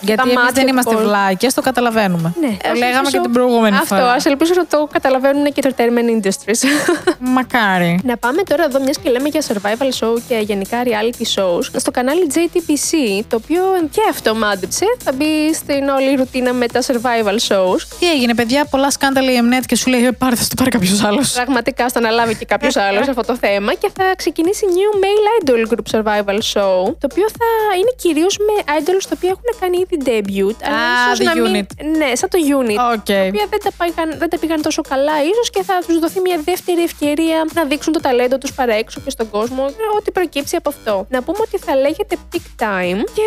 [0.00, 1.08] Γιατί τα εμείς μάτια δεν του είμαστε κόσμου.
[1.08, 2.32] βλάκες, το καταλαβαίνουμε.
[2.40, 4.12] Ναι, το ας λέγαμε ελπίσω- και την προηγούμενη Αυτό, φορά.
[4.12, 6.60] ας ελπίσω να το καταλαβαίνουν και το entertainment industries.
[7.36, 8.00] Μακάρι.
[8.04, 11.90] Να πάμε τώρα εδώ, μιας και λέμε για survival show και γενικά reality shows, στο
[11.90, 14.84] κανάλι JTBC, το οποίο και αυτό μάντεψε.
[15.04, 17.80] Θα μπει στην όλη ρουτίνα με τα survival shows.
[17.98, 20.70] Τι έγινε, παιδιά, πολλά σκάνδαλα η Mnet και σου λέει: «Ε, Πάρε, θα το πάρει
[20.70, 21.32] κάποιος άλλος.
[21.32, 25.62] Πραγματικά στο αναλάβει και κάποιος άλλος αυτό το θέμα και θα ξεκινήσει new male idol
[25.72, 27.48] group survival show, το οποίο θα
[27.78, 30.56] είναι κυρίως με idols τα οποία έχουν κάνει ήδη debut.
[30.66, 31.70] Αλλά Α, ίσως the να μην- unit.
[31.98, 32.78] Ναι, σαν το unit.
[32.96, 33.04] Οκ.
[33.04, 36.20] Τα οποία δεν τα, πήγαν, δεν τα πήγαν τόσο καλά, ίσως και θα τους δοθεί
[36.20, 39.64] μια δεύτερη ευκαιρία να δείξουν το ταλέντο τους παρά έξω και στον κόσμο.
[39.98, 41.06] Ό,τι προκύψει από αυτό.
[41.10, 43.26] Να πούμε ότι θα λέγεται Peak Time και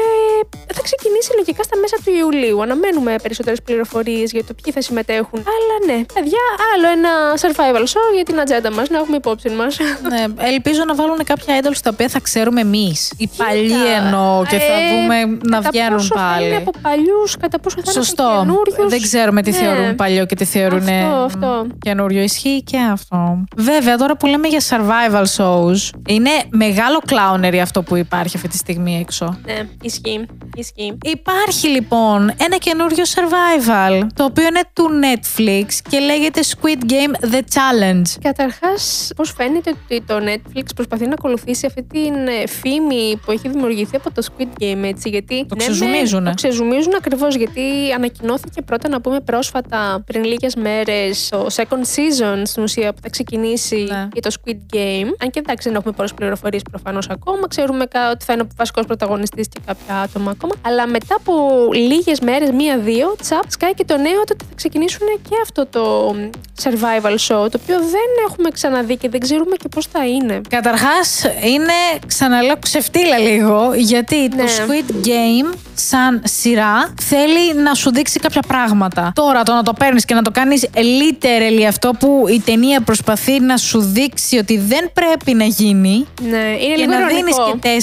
[0.74, 2.62] θα ξεκινήσει λογικά στα μέσα του Ιουλίου.
[2.62, 4.95] Αναμένουμε περισσότερες πληροφορίες για το ποιοι θα συμμετέχουν.
[5.00, 6.40] Αλλά ναι, παιδιά,
[6.76, 7.10] άλλο ένα
[7.42, 9.78] survival show για την ατζέντα μας, να έχουμε υπόψη μας.
[10.10, 13.12] Ναι, ελπίζω να βάλουν κάποια idols τα οποία θα ξέρουμε εμείς.
[13.18, 13.72] Οι παλιοί
[14.04, 16.48] εννοώ και θα Ε, δούμε να κατά βγαίνουν πόσο Θα πάλι.
[16.48, 18.24] είναι από παλιούς, κατά πόσο θα Σωστό.
[18.24, 18.90] είναι από καινούριους.
[18.90, 19.58] Δεν ξέρουμε τι Ναι.
[19.58, 21.68] θεωρούν παλιό και τι θεωρούν Αυτό, αυτό.
[21.80, 22.22] καινούριο.
[22.22, 23.44] Ισχύει και αυτό.
[23.56, 28.58] Βέβαια, τώρα που λέμε για survival shows, είναι μεγάλο clownery αυτό που υπάρχει αυτή τη
[28.58, 29.38] στιγμή έξω.
[29.46, 30.26] Ναι, ισχύει.
[30.56, 30.98] ισχύει.
[31.04, 37.38] Υπάρχει λοιπόν ένα καινούριο survival, το οποίο είναι του Netflix και λέγεται Squid Game The
[37.40, 38.02] Challenge.
[38.22, 43.50] Καταρχάς, πώς φαίνεται ότι το Netflix προσπαθεί να ακολουθήσει αυτή την ε, φήμη που έχει
[43.50, 45.10] δημιουργηθεί από το Squid Game, έτσι.
[45.10, 45.46] Γιατί.
[45.50, 46.30] Το ναι, ξεζουμίζουνε.
[46.30, 47.62] Το ξεζουμίζουν ακριβώς, γιατί
[47.96, 51.64] ανακοινώθηκε πρώτα να πούμε πρόσφατα πριν λίγες μέρες το second
[51.96, 54.08] season στην ουσία που θα ξεκινήσει Ναι.
[54.14, 55.08] για το Squid Game.
[55.20, 57.48] Αν και εντάξει, δεν έχουμε πολλές πληροφορίες προφανώς ακόμα.
[57.48, 60.54] Ξέρουμε κα- ότι θα είναι ο βασικός πρωταγωνιστής και κάποια άτομα ακόμα.
[60.62, 61.34] Αλλά μετά από
[61.74, 64.46] λίγες μέρες, μία-δύο, τσαπ, σκάει και το νέο ότι θα
[64.80, 66.16] ξεκινήσουν και αυτό το
[66.64, 70.42] survival show, το οποίο δεν έχουμε ξαναδεί και δεν ξέρουμε και πώς θα είναι.
[70.50, 71.74] Καταρχάς, είναι
[72.08, 74.44] ξαναλέω ξεφτύλα λίγο, γιατί το Ναι.
[74.58, 79.12] Squid Game, σαν σειρά, θέλει να σου δείξει κάποια πράγματα.
[79.16, 83.40] Τώρα, το να το παίρνεις και να το κάνεις literally αυτό που η ταινία προσπαθεί
[83.40, 86.06] να σου δείξει ότι δεν πρέπει να γίνει.
[86.30, 87.58] Ναι, είναι Και λίγο να δίνεις ηρωνικό.
[87.60, 87.82] και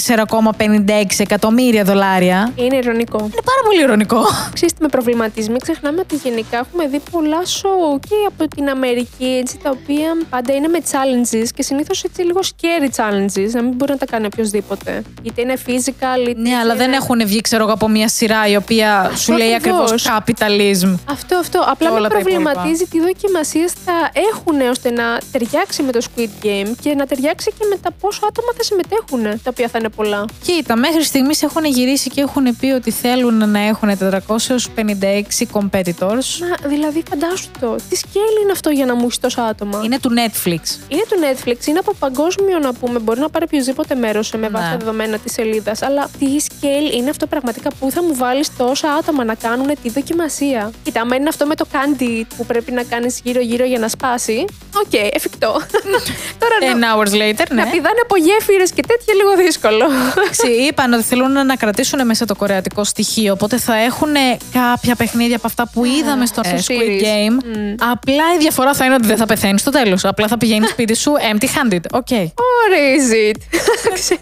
[1.07, 2.51] 4,56 εκατομμύρια δολάρια.
[2.55, 3.17] Είναι ηρωνικό.
[3.19, 4.21] Είναι πάρα πολύ ηρωνικό.
[4.53, 5.49] Ξέρετε, με προβληματίζει.
[5.49, 10.17] Μην ξεχνάμε ότι γενικά έχουμε δει πολλά show και από την Αμερική, έτσι, τα οποία
[10.29, 14.05] πάντα είναι με challenges και συνήθως έτσι λίγο scary challenges, να μην μπορεί να τα
[14.05, 15.03] κάνει οποιοδήποτε.
[15.23, 16.41] Είτε είναι physical, είτε.
[16.41, 19.53] Ναι, αλλά είναι- δεν έχουν βγει, ξέρω εγώ, από μια σειρά η οποία σου λέει
[19.53, 20.23] ακριβώς ακριβώς.
[20.25, 20.97] capitalism.
[21.09, 21.59] Αυτό, αυτό.
[21.67, 23.93] Απλά Και με όλα τα προβληματίζει τι δοκιμασίε θα
[24.31, 28.19] έχουν ώστε να ταιριάξει με το Squid Game και να ταιριάξει και με τα πόσο
[28.27, 30.25] άτομα θα συμμετέχουν, τα οποία θα είναι πολλά.
[30.45, 36.27] Κοίτα, μέχρι στιγμής έχουν γυρίσει και έχουν πει ότι θέλουν να έχουν 456 competitors.
[36.39, 37.75] Μα δηλαδή, φαντάσου το.
[37.89, 40.61] Τι scale είναι αυτό για να μου έχεις τόσα άτομα; Είναι του Netflix.
[40.87, 42.99] Είναι του Netflix, είναι από παγκόσμιο να πούμε.
[42.99, 44.71] Μπορεί να πάρει οποιοδήποτε μέρος με βάση Ναι.
[44.71, 45.81] τα δεδομένα της σελίδας.
[45.81, 49.89] Αλλά τι scale είναι αυτό πραγματικά που θα μου βάλεις τόσα άτομα να κάνουν τη
[49.89, 53.87] δοκιμασία; Κοίτα, άμα είναι αυτό με το candy που πρέπει να κάνεις γύρω-γύρω για να
[53.87, 54.45] σπάσει.
[54.85, 55.51] Οκ, εφικτό.
[56.41, 57.63] Τώρα 10 να, hours later, ναι.
[57.63, 59.85] να πηδάνε από γέφυρες και τέτοια λίγο δύσκολο.
[60.17, 63.33] Εντάξει, είπαν ότι θέλουν να κρατήσουν μέσα το κορεατικό στοιχείο.
[63.33, 64.13] Οπότε θα έχουν
[64.53, 67.01] κάποια παιχνίδια από αυτά που είδαμε στο στο ε, Squid series.
[67.03, 67.45] Game.
[67.91, 70.05] Απλά η διαφορά θα είναι ότι δεν θα πεθαίνει στο τέλος.
[70.05, 71.81] Απλά θα πηγαίνει σπίτι σου empty handed.
[71.91, 72.07] Οκ.
[72.09, 73.41] What is it?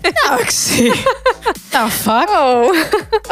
[0.02, 0.91] Εντάξει.
[1.69, 2.63] The fuck; Oh.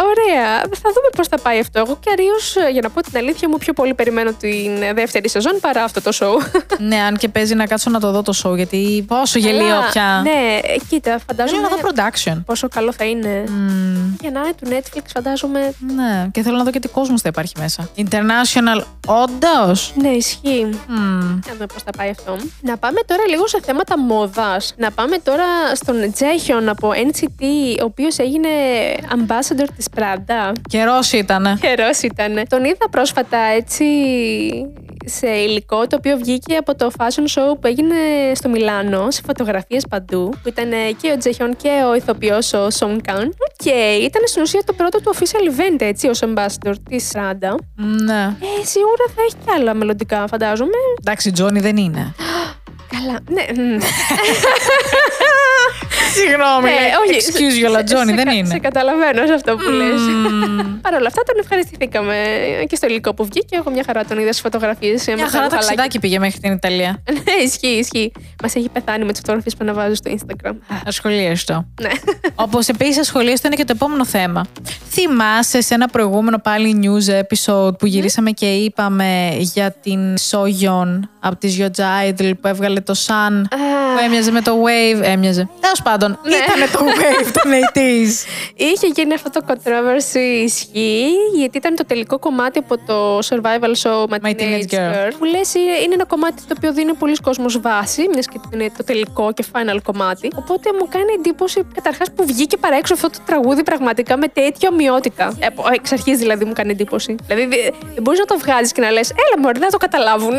[0.04, 0.58] Ωραία.
[0.60, 1.80] Θα δούμε πώς θα πάει αυτό.
[1.80, 2.34] Εγώ κυρίως,
[2.72, 6.12] για να πω την αλήθεια μου, πιο πολύ περιμένω την δεύτερη σεζόν παρά αυτό το
[6.20, 6.62] show.
[6.90, 9.90] ναι, αν και παίζει να κάτσω να το δω το show, γιατί πόσο γελοίο Αλλά,
[9.92, 10.22] πια.
[10.24, 12.42] Ναι, ε, κοίτα, Θέλω φαντάζομαι να δω production.
[12.46, 13.44] πόσο καλό θα είναι.
[13.48, 14.16] Μμμ.
[14.22, 15.74] Για να είναι του Netflix, φαντάζομαι.
[15.96, 17.90] Ναι, και θέλω να δω και τι κόσμος θα υπάρχει μέσα.
[17.98, 19.94] International, όντως.
[19.96, 20.70] Ναι, ισχύει.
[21.48, 22.36] Να δούμε πώς θα πάει αυτό.
[22.62, 24.74] Να πάμε τώρα λίγο σε θέματα μόδας.
[24.78, 27.44] Να πάμε τώρα στον Τζέχιον από NCT,
[27.82, 28.50] ο οποίος έγινε
[29.10, 30.52] ambassador της Prada.
[30.70, 31.60] Καιρός ήταν.
[31.62, 32.48] Καιρός ήταν.
[32.50, 33.86] Τον είδα πρόσφατα έτσι
[35.10, 37.96] σε υλικό το οποίο βγήκε από το fashion show που έγινε
[38.34, 43.02] στο Μιλάνο, σε φωτογραφίες παντού, που ήταν και ο Τζεχιόν και ο ηθοποιός ο Σον
[43.02, 43.34] Καν.
[43.56, 47.56] Και ήταν στην ουσία το πρώτο του official event, έτσι, ως ambassador της Prada.
[47.76, 48.36] Ναι.
[48.40, 50.78] Ε, σίγουρα θα έχει και άλλα μελλοντικά, φαντάζομαι.
[51.00, 52.14] Εντάξει, Τζόνι δεν είναι.
[52.90, 53.46] Καλά, ναι.
[56.10, 56.14] μ.
[56.20, 56.70] Συγγνώμη.
[56.70, 57.16] Ε, όχι.
[57.26, 58.48] Excuse you, αλλά Τζόνι Σε δεν κα- είναι.
[58.48, 60.02] Σε καταλαβαίνω σε αυτό που λες.
[60.86, 62.16] Παρ' όλα αυτά τον ευχαριστηθήκαμε
[62.70, 63.56] και στο υλικό που βγήκε.
[63.56, 65.06] Εγώ μια χαρά τον είδα στις φωτογραφίες.
[65.16, 67.04] Μια χαρά ταξιδάκι πήγε μέχρι την Ιταλία.
[67.30, 68.12] Ναι, ισχύει, ισχύει.
[68.44, 70.54] Μας έχει πεθάνει με τις φωτογραφίες που αναβάζει στο Instagram.
[70.86, 71.66] Ασχολίαστο.
[71.82, 71.90] Ναι.
[72.46, 74.46] Όπως επίσης ασχολίαστο είναι και το επόμενο θέμα.
[74.90, 81.36] Θυμάσαι σε ένα προηγούμενο πάλι news episode που γυρίσαμε και είπαμε για την Σόγιον από
[81.36, 85.02] τη Georgia Idol που έβγαλε το Sun που έμοιαζε με το Wave.
[85.04, 85.50] Έμοιαζε.
[85.60, 86.36] Τέλος πάντων, Ναι.
[86.36, 88.12] ήταν το Wave των 80s.
[88.56, 94.04] Είχε γίνει αυτό το controversy ισχύει, γιατί ήταν το τελικό κομμάτι από το survival show
[94.14, 95.12] My, My Teenage Girl.
[95.18, 98.72] Που λες είναι είναι ένα κομμάτι το οποίο δίνει πολλοί κόσμος βάση, μιας και είναι
[98.78, 100.28] το τελικό και final κομμάτι.
[100.36, 104.70] Οπότε μου κάνει εντύπωση καταρχάς που βγήκε παρά έξω αυτό το τραγούδι πραγματικά με τέτοια
[104.72, 105.34] ομοιότητα.
[105.40, 107.16] Ε, από- εξ αρχής δηλαδή μου κάνει εντύπωση.
[107.28, 110.34] Δηλαδή δε- δεν μπορείς να το βγάζεις και να λες, Έλα, Μωρή, να το καταλάβουν.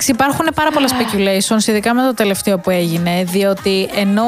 [0.00, 4.24] Εντάξει, Εντάξει, υπάρχουν πάρα πολλά speculations, ειδικά με το τελευταίο που έγινε, διότι ενώ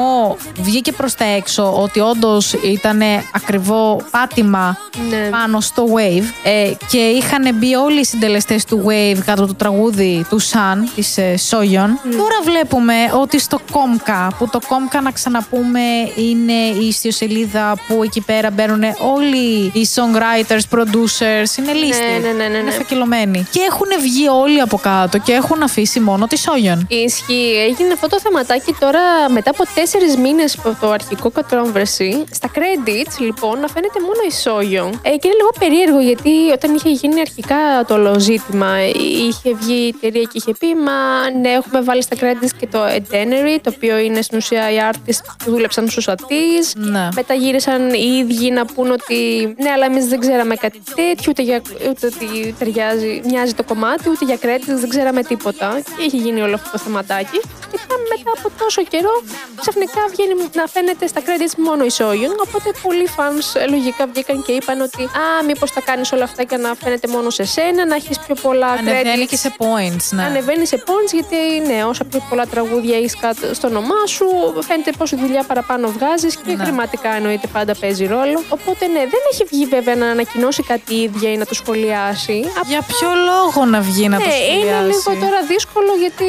[0.59, 3.01] βγήκε προς τα έξω ότι όντως ήταν
[3.33, 4.77] ακριβό πάτημα
[5.09, 5.29] Ναι.
[5.29, 10.25] πάνω στο Wave ε, και είχαν μπει όλοι οι συντελεστές του Wave κάτω το τραγούδι
[10.29, 11.89] του Sun, της ε, Soyeon.
[12.17, 15.81] Τώρα βλέπουμε ότι στο Comca, που το Comca να ξαναπούμε
[16.15, 18.81] είναι η ιστιοσελίδα που εκεί πέρα μπαίνουν
[19.15, 22.03] όλοι οι songwriters, producers, είναι λίστη.
[22.03, 22.57] ναι, ναι, ναι, ναι.
[22.57, 23.47] Είναι φακελωμένοι.
[23.51, 26.79] Και έχουν βγει όλοι από κάτω και έχουν αφήσει μόνο της Soyeon.
[26.87, 27.53] Ισχύει.
[27.69, 32.11] Έγινε αυτό το θεματάκι τώρα μετά από τέσσερις μήνες από το αρχικό controversy.
[32.31, 34.99] Στα credits, λοιπόν, να φαίνεται μόνο η Soyeon.
[35.01, 37.55] Ε, και είναι λίγο περίεργο γιατί όταν είχε γίνει αρχικά
[37.87, 38.85] το όλο ζήτημα,
[39.27, 42.79] είχε βγει η εταιρεία και είχε πει Μα ναι, έχουμε βάλει στα credits και το
[42.85, 46.45] Edenery, το οποίο είναι στην ουσία οι artists που δούλεψαν στους Ατή.
[46.75, 47.07] Ναι.
[47.15, 49.15] Μετά γύρισαν οι ίδιοι να πούν ότι
[49.57, 54.09] ναι, αλλά εμείς δεν ξέραμε κάτι τέτοιο, ούτε, για, ούτε ότι ταιριάζει, μοιάζει το κομμάτι,
[54.09, 55.50] ούτε για credits δεν ξέραμε τίποτα.
[55.97, 57.39] Και έχει γίνει όλο αυτό το θεματάκι.
[57.71, 59.13] Και μετά, μετά από τόσο καιρό,
[59.61, 62.33] ξαφνικά βγαίνει να φαίνεται στα credits μόνο η Soyeon.
[62.47, 66.43] Οπότε πολλοί fans ε, λογικά βγήκαν και είπαν ότι Α, μήπως τα κάνεις όλα αυτά
[66.43, 69.27] και να φαίνεται μόνο σε σένα, να έχεις πιο πολλά Ανεβαίνει credits.
[69.29, 70.23] και σε points, ναι.
[70.23, 71.35] Ανεβαίνει σε points γιατί
[71.67, 73.15] ναι, όσα πιο πολλά τραγούδια έχεις
[73.51, 74.25] στο όνομά σου,
[74.67, 76.63] φαίνεται πόση δουλειά παραπάνω βγάζεις και Ναι.
[76.63, 78.43] χρηματικά εννοείται πάντα παίζει ρόλο.
[78.49, 82.39] Οπότε ναι, δεν έχει βγει βέβαια να ανακοινώσει κάτι η ίδια ή να το σχολιάσει.
[82.67, 86.25] Για ποιο λόγο να βγει να το ναι, σχολιάσει; είναι λίγο τώρα δύσκολο γιατί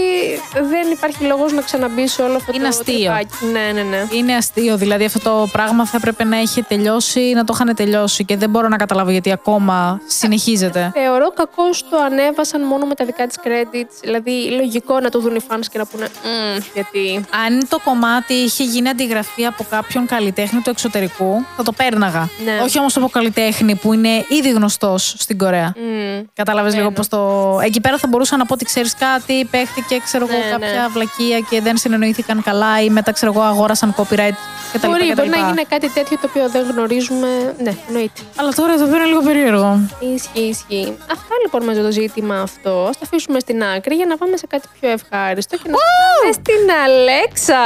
[0.71, 2.95] δεν υπάρχει λόγος να ξαναμπείς σε όλο αυτό Είναι το αστείο.
[2.95, 3.35] τρυπάκι.
[3.53, 4.07] Ναι, ναι, ναι.
[4.13, 4.77] Είναι αστείο.
[4.77, 8.51] Δηλαδή αυτό το πράγμα θα έπρεπε να είχε τελειώσει, να το είχαν τελειώσει και δεν
[8.51, 10.91] μπορώ να καταλάβω γιατί ακόμα συνεχίζεται.
[10.95, 13.93] Θεωρώ κακώ το ανέβασαν μόνο με τα δικά της credits.
[14.01, 17.27] Δηλαδή, λογικό να το δουν οι fans και να πούνε «Μμμ, γιατί.
[17.47, 22.29] Αν το κομμάτι είχε γίνει αντιγραφή από κάποιον καλλιτέχνη του εξωτερικού, θα το πέρναγα.
[22.45, 22.59] Ναι.
[22.63, 25.73] Όχι όμως από καλλιτέχνη που είναι ήδη γνωστός στην Κορέα.
[25.77, 26.23] Μμ.
[26.35, 27.59] Κατάλαβες λίγο πώς το.
[27.65, 30.89] Εκεί πέρα θα μπορούσα να πω ότι ξέρεις κάτι, παίχτηκε ξέρω εγώ, Ναι, κάποια ναι.
[30.93, 34.39] βλακεία και δεν συνεννοήθηκαν καλά ή μετά ξέρω εγώ αγόρασαν copyright
[34.73, 34.87] κτλ.
[34.87, 35.15] Μπορεί, κτλ.
[35.17, 37.55] μπορεί να γίνει κάτι τέτοιο το οποίο δεν γνωρίζουμε.
[37.59, 38.21] Ναι, εννοείται.
[38.37, 39.81] Αλλά τώρα εδώ πέρα είναι λίγο περίεργο.
[40.15, 40.97] Ισχύει, ισχύει.
[41.13, 42.71] Αυτά λοιπόν με το ζήτημα αυτό.
[42.71, 46.33] Α το αφήσουμε στην άκρη για να πάμε σε κάτι πιο ευχάριστο και να πάμε
[46.33, 47.63] στην Αλέξα.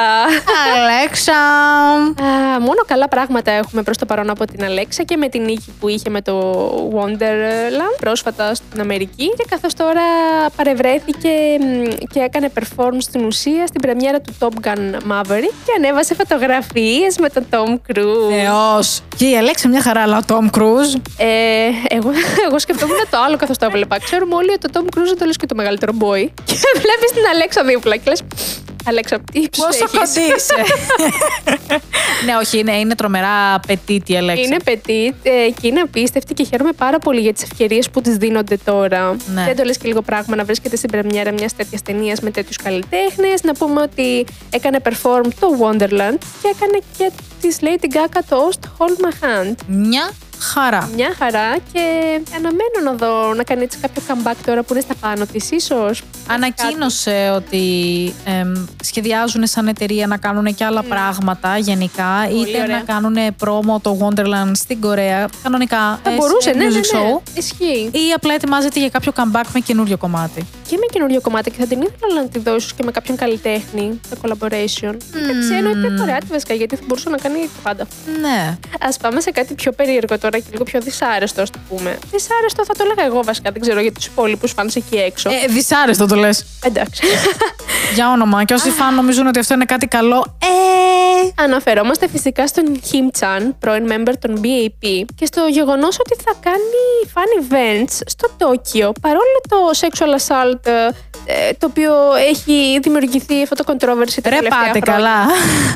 [0.76, 1.38] Αλέξα!
[2.54, 5.74] Α, μόνο καλά πράγματα έχουμε προς το παρόν από την Αλέξα και με την νίκη
[5.80, 6.34] που είχε με το
[6.94, 10.02] Wonderland πρόσφατα στην Αμερική και καθώς τώρα
[10.56, 11.25] παρευρέθηκε
[11.60, 17.18] μ, και έκανε perform στην ουσία στην πρεμιέρα του Top Gun Maverick και ανέβασε φωτογραφίες
[17.18, 18.44] με τον Tom Cruise.
[18.44, 19.00] Θεός!
[19.16, 20.94] Και η Αλέξα μια χαρά, αλλά ο Τόμ Κρούζ.
[21.16, 21.26] Ε,
[21.88, 22.10] εγώ,
[22.46, 23.98] εγώ σκεφτόμουν το άλλο καθώς το έβλεπα.
[23.98, 26.28] Ξέρουμε όλοι ότι το Tom Cruise δεν το λες και το μεγαλύτερο boy.
[26.44, 28.22] Και βλέπεις την Αλέξα δίπλα και λες.
[28.86, 30.54] Αλέξα, τι ύψο Πόσο κοντή είσαι.
[32.26, 34.42] ναι, όχι, είναι, είναι τρομερά πετήτη η Αλέξα.
[34.42, 38.16] Είναι petit ε, και είναι απίστευτη και χαίρομαι πάρα πολύ για τις ευκαιρίες που της
[38.16, 39.16] δίνονται τώρα.
[39.34, 39.44] Ναι.
[39.44, 42.56] Δεν το λες και λίγο πράγμα να βρίσκεται στην πρεμιέρα μιας τέτοιας ταινίας με τέτοιους
[42.56, 43.42] καλλιτέχνες.
[43.42, 48.68] Να πούμε ότι έκανε perform το Wonderland και έκανε και της Lady Gaga το Ost
[48.78, 49.54] Hold My Hand.
[49.66, 50.90] Μια χαρά.
[50.94, 51.80] Μια χαρά και
[52.34, 56.02] αναμένω να δω να κάνει έτσι κάποιο comeback τώρα που είναι στα πάνω της, ίσως.
[56.26, 57.64] Ανακοίνωσε ότι
[58.24, 62.76] εμ, σχεδιάζουν σαν εταιρεία να κάνουν και άλλα πράγματα γενικά, είτε ωραία.
[62.76, 66.74] να κάνουν πρόμο το Wonderland στην Κορέα, κανονικά Θα ε, μπορούσε, σε ναι, ναι, music
[66.74, 67.00] ναι.
[67.00, 67.90] show, Ισχύει.
[67.92, 70.46] ή απλά ετοιμάζεται για κάποιο comeback με καινούριο κομμάτι.
[70.68, 73.16] Και με καινούριο κομμάτι και θα την ήθελα να τη δω ίσως και με κάποιον
[73.16, 74.94] καλλιτέχνη, το collaboration.
[75.16, 77.86] Εντάξει, εννοείται κορεάτη βασικά, γιατί θα μπορούσε να κάνει τα πάντα.
[78.20, 78.58] Ναι.
[78.80, 81.98] Α πάμε σε κάτι πιο περίεργο τώρα και λίγο πιο δυσάρεστο, ας το πούμε.
[82.10, 85.30] Δυσάρεστο θα το έλεγα εγώ βασικά, δεν ξέρω για τους υπόλοιπους φάνε εκεί έξω.
[85.30, 86.44] Ε, δυσάρεστο το λες.
[86.64, 87.02] Εντάξει.
[87.94, 88.44] για όνομα.
[88.44, 90.36] Και όσοι φαν νομίζουν ότι αυτό είναι κάτι καλό.
[90.42, 96.32] Ε, Αναφερόμαστε φυσικά στον Kim Chan, πρώην member των BAP, και στο γεγονός ότι θα
[96.40, 96.84] κάνει
[97.14, 100.92] fan events στο Τόκιο, παρόλο το sexual assault
[101.28, 101.92] ε, το οποίο
[102.28, 104.80] έχει δημιουργηθεί αυτό το controversy τα ρε τελευταία πάτε χρόνια.
[104.92, 105.16] καλά.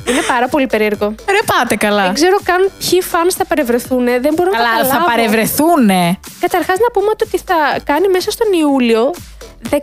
[0.08, 1.14] Είναι πάρα πολύ περίεργο.
[1.28, 2.02] ρε πάτε καλά.
[2.02, 4.04] Δεν ξέρω καν ποιοι fans θα παρευρεθούν.
[4.04, 4.98] Δεν μπορώ να Καλά, καταλάβω.
[4.98, 6.18] θα παρευρεθούνε.
[6.40, 9.10] Καταρχάς να πούμε ότι θα κάνει μέσα στον Ιούλιο
[9.70, 9.74] 16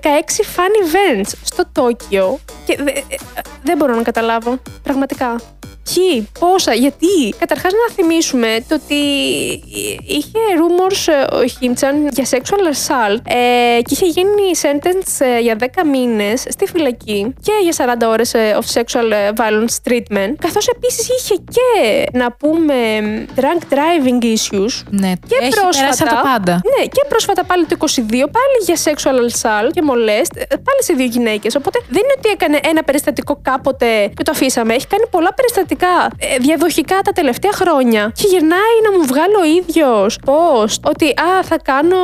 [0.56, 3.04] fan events στο Τόκιο και δε- ε,
[3.64, 4.58] δεν μπορώ να καταλάβω.
[4.84, 5.36] Πραγματικά.
[5.94, 7.34] Ποιοι, πόσα, γιατί.
[7.40, 8.96] Καταρχάς να θυμίσουμε το ότι
[10.08, 15.56] είχε rumors ε, ο Χίμτσαν για sexual assault ε, και είχε γίνει sentence ε, για
[15.60, 20.68] 10 μήνες στη φυλακή και για 40 ώρες ε, of sexual ε, violence treatment καθώς
[20.68, 22.76] επίσης είχε και να πούμε
[23.36, 25.80] drunk driving issues Ναι, και έχει πρόσφατα.
[25.80, 26.54] περάσει από τα πάντα.
[26.54, 30.94] Ναι, και πρόσφατα πάλι το 22, πάλι για sexual assault και molest, ε, πάλι σε
[30.94, 31.56] δύο γυναίκες.
[31.56, 34.74] Οπότε δεν είναι ότι έκανε ένα περιστατικό κάποτε και το αφήσαμε.
[34.74, 38.12] Έχει κάνει πολλά περιστατικά πραγματικά ε, διαδοχικά τα τελευταία χρόνια.
[38.16, 41.98] Και γυρνάει να μου βγάλει ο ίδιος post ότι Α, θα κάνω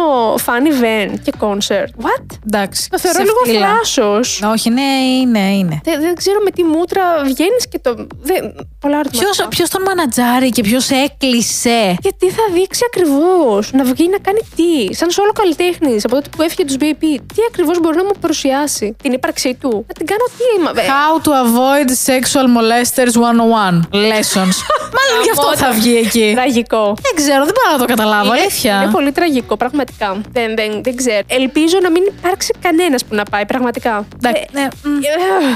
[0.46, 2.06] fan event και concert.
[2.06, 2.26] What?
[2.46, 2.90] Εντάξει.
[2.90, 3.68] Το θεωρώ σε λίγο φτύλα.
[3.68, 4.20] θράσο.
[4.52, 5.80] Όχι, ναι, είναι, είναι.
[5.84, 7.94] Δεν, δεν ξέρω με τι μούτρα βγαίνεις και το.
[8.22, 8.42] Δεν,
[8.80, 9.32] πολλά ερωτηματικά.
[9.34, 14.40] Ποιος, ποιος τον μανατζάρει και ποιος έκλεισε; Γιατί θα δείξει ακριβώς να βγει να κάνει
[14.56, 14.96] τι.
[14.96, 17.04] Σαν solo καλλιτέχνης από τότε που έφυγε τους BP.
[17.36, 19.86] Τι ακριβώς μπορεί να μου παρουσιάσει την ύπαρξή του.
[19.88, 20.62] Να την κάνω τι.
[20.64, 23.14] μα- ε, How to avoid sexual molesters
[23.63, 24.56] 101 lessons.
[24.98, 26.32] Μάλλον γι' αυτό θα βγει εκεί.
[26.36, 26.84] Τραγικό.
[27.06, 28.26] Δεν ξέρω, δεν μπορώ να το καταλάβω.
[28.34, 28.82] Είναι- Αλήθεια.
[28.82, 30.22] Είναι πολύ τραγικό, πραγματικά.
[30.32, 31.20] Δεν, δεν, δεν ξέρω.
[31.28, 34.06] Ελπίζω να μην υπάρξει κανένας που να πάει, πραγματικά.
[34.18, 34.88] Εντάξει, ναι, μ.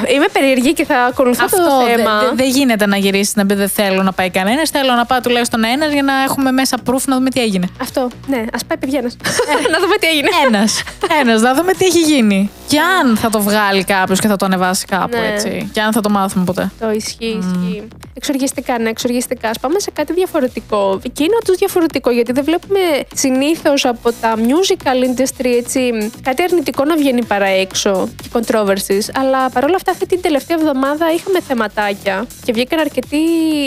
[0.10, 2.20] Ε, Είμαι περίεργη και θα ακολουθώ Αυτό το δεν θέμα.
[2.20, 4.70] δε, δεν γίνεται να γυρίσεις να πει δεν θέλω να πάει κανένας.
[4.70, 7.68] Θέλω να πάει τουλάχιστον ένας για να έχουμε μέσα proof να δούμε τι έγινε.
[7.82, 8.08] Αυτό.
[8.28, 9.18] Ναι, ας πάει παιδιά ένας.
[9.74, 10.28] να δούμε τι έγινε.
[10.48, 10.82] Ένας.
[11.22, 12.50] Ένας, να δούμε τι έχει γίνει.
[12.68, 15.28] Και αν θα το βγάλει κάποιος και θα το ανεβάσει κάπου Ναι.
[15.34, 15.70] έτσι.
[15.74, 16.72] Και αν θα το μάθουμε ποτέ.
[16.80, 17.88] Το ισχύει, ισχύει.
[18.14, 19.50] Εξοργιστικά, ναι, εξοργιστικά.
[19.50, 21.00] Ας πάμε σε κάτι διαφορετικό.
[21.14, 22.80] Και είναι όντως διαφορετικό, γιατί δεν βλέπουμε
[23.16, 29.10] συνήθως από τα musical industry έτσι, κάτι αρνητικό να βγαίνει παρά έξω και controversies.
[29.16, 33.18] Αλλά παρόλα αυτά, αυτή την τελευταία εβδομάδα είχαμε θεματάκια και βγήκαν αρκετοί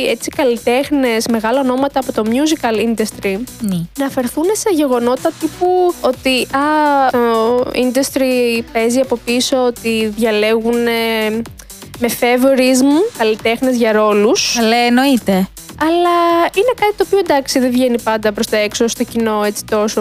[0.08, 3.76] έτσι καλλιτέχνες, μεγάλα ονόματα από το musical industry Ναι.
[3.98, 6.60] να αφαιρθούν σε γεγονότα τύπου ότι α,
[7.10, 11.30] το industry παίζει από πίσω ότι διαλέγουν ε,
[11.98, 15.48] με favorism καλλιτέχνες για ρόλους Αλλά εννοείται.
[15.82, 16.16] Αλλά
[16.54, 20.00] είναι κάτι το οποίο εντάξει δεν βγαίνει πάντα προς τα έξω στο κοινό έτσι τόσο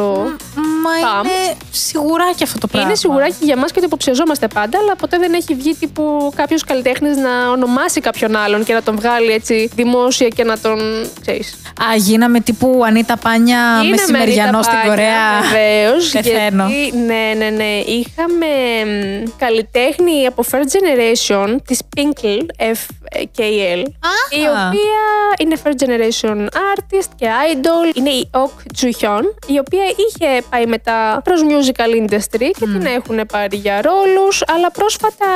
[0.84, 1.26] Μα Παμ.
[1.26, 2.88] είναι σιγουράκι αυτό το πράγμα.
[2.88, 6.64] είναι σιγουράκι για μας και το υποψιαζόμαστε πάντα αλλά ποτέ δεν έχει βγει τύπου κάποιος
[6.64, 10.80] καλλιτέχνης να ονομάσει κάποιον άλλον και να τον βγάλει έτσι δημόσια και να τον
[11.22, 11.54] ξέρεις
[11.92, 15.42] Α, γίναμε τύπου Ανίτα Πάνια Είναι μεσημεριανός Μερίτα στην Πάνια, Κορέα.
[15.52, 16.68] Βεβαίως, Πεθαίνω.
[16.68, 17.64] γιατί, ναι, ναι, ναι.
[17.86, 18.46] Είχαμε
[18.86, 23.84] μ, καλλιτέχνη από First Generation, της Pinkle, FKL,
[24.30, 25.02] η οποία
[25.40, 27.98] είναι First Generation artist και idol.
[27.98, 33.26] Είναι η Ok Juhyun, η οποία είχε πάει μετά προς musical industry και την έχουν
[33.32, 35.28] πάρει για ρόλους, αλλά πρόσφατα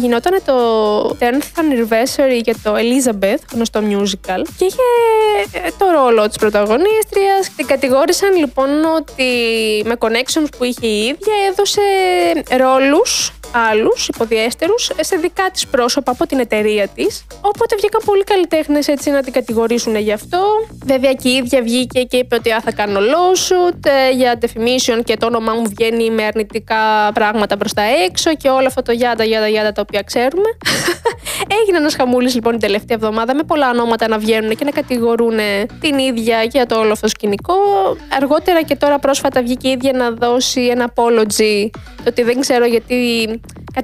[0.00, 0.56] γινόταν το
[1.08, 4.82] 10th anniversary για το Elizabeth, γνωστό musical, και είχε
[5.52, 7.54] ε, το ρόλο της πρωταγωνίστριας.
[7.56, 9.24] Την κατηγόρησαν λοιπόν ότι
[9.84, 11.80] με connections που είχε η ίδια έδωσε
[12.56, 13.32] ρόλους
[13.70, 17.24] άλλους υποδιέστερους σε δικά της πρόσωπα από την εταιρεία της.
[17.40, 20.38] Οπότε βγήκαν πολλοί καλλιτέχνες έτσι να την κατηγορήσουν γι' αυτό.
[20.84, 25.00] Βέβαια και η ίδια βγήκε και είπε ότι α, θα κάνω lawsuit ε, για defamation
[25.04, 28.92] και το όνομά μου βγαίνει με αρνητικά πράγματα προς τα έξω και όλο αυτό το
[28.92, 30.48] γιάντα γιάντα γιάντα τα οποία ξέρουμε.
[31.62, 35.38] Έγινε ένας χαμούλης λοιπόν την τελευταία εβδομάδα με πολλά ονόματα να βγαίνουν και να κατηγορούν
[35.80, 37.54] την ίδια για το όλο αυτό σκηνικό.
[38.16, 42.64] Αργότερα και τώρα πρόσφατα βγήκε η ίδια να δώσει ένα apology το ότι δεν ξέρω
[42.64, 43.28] γιατί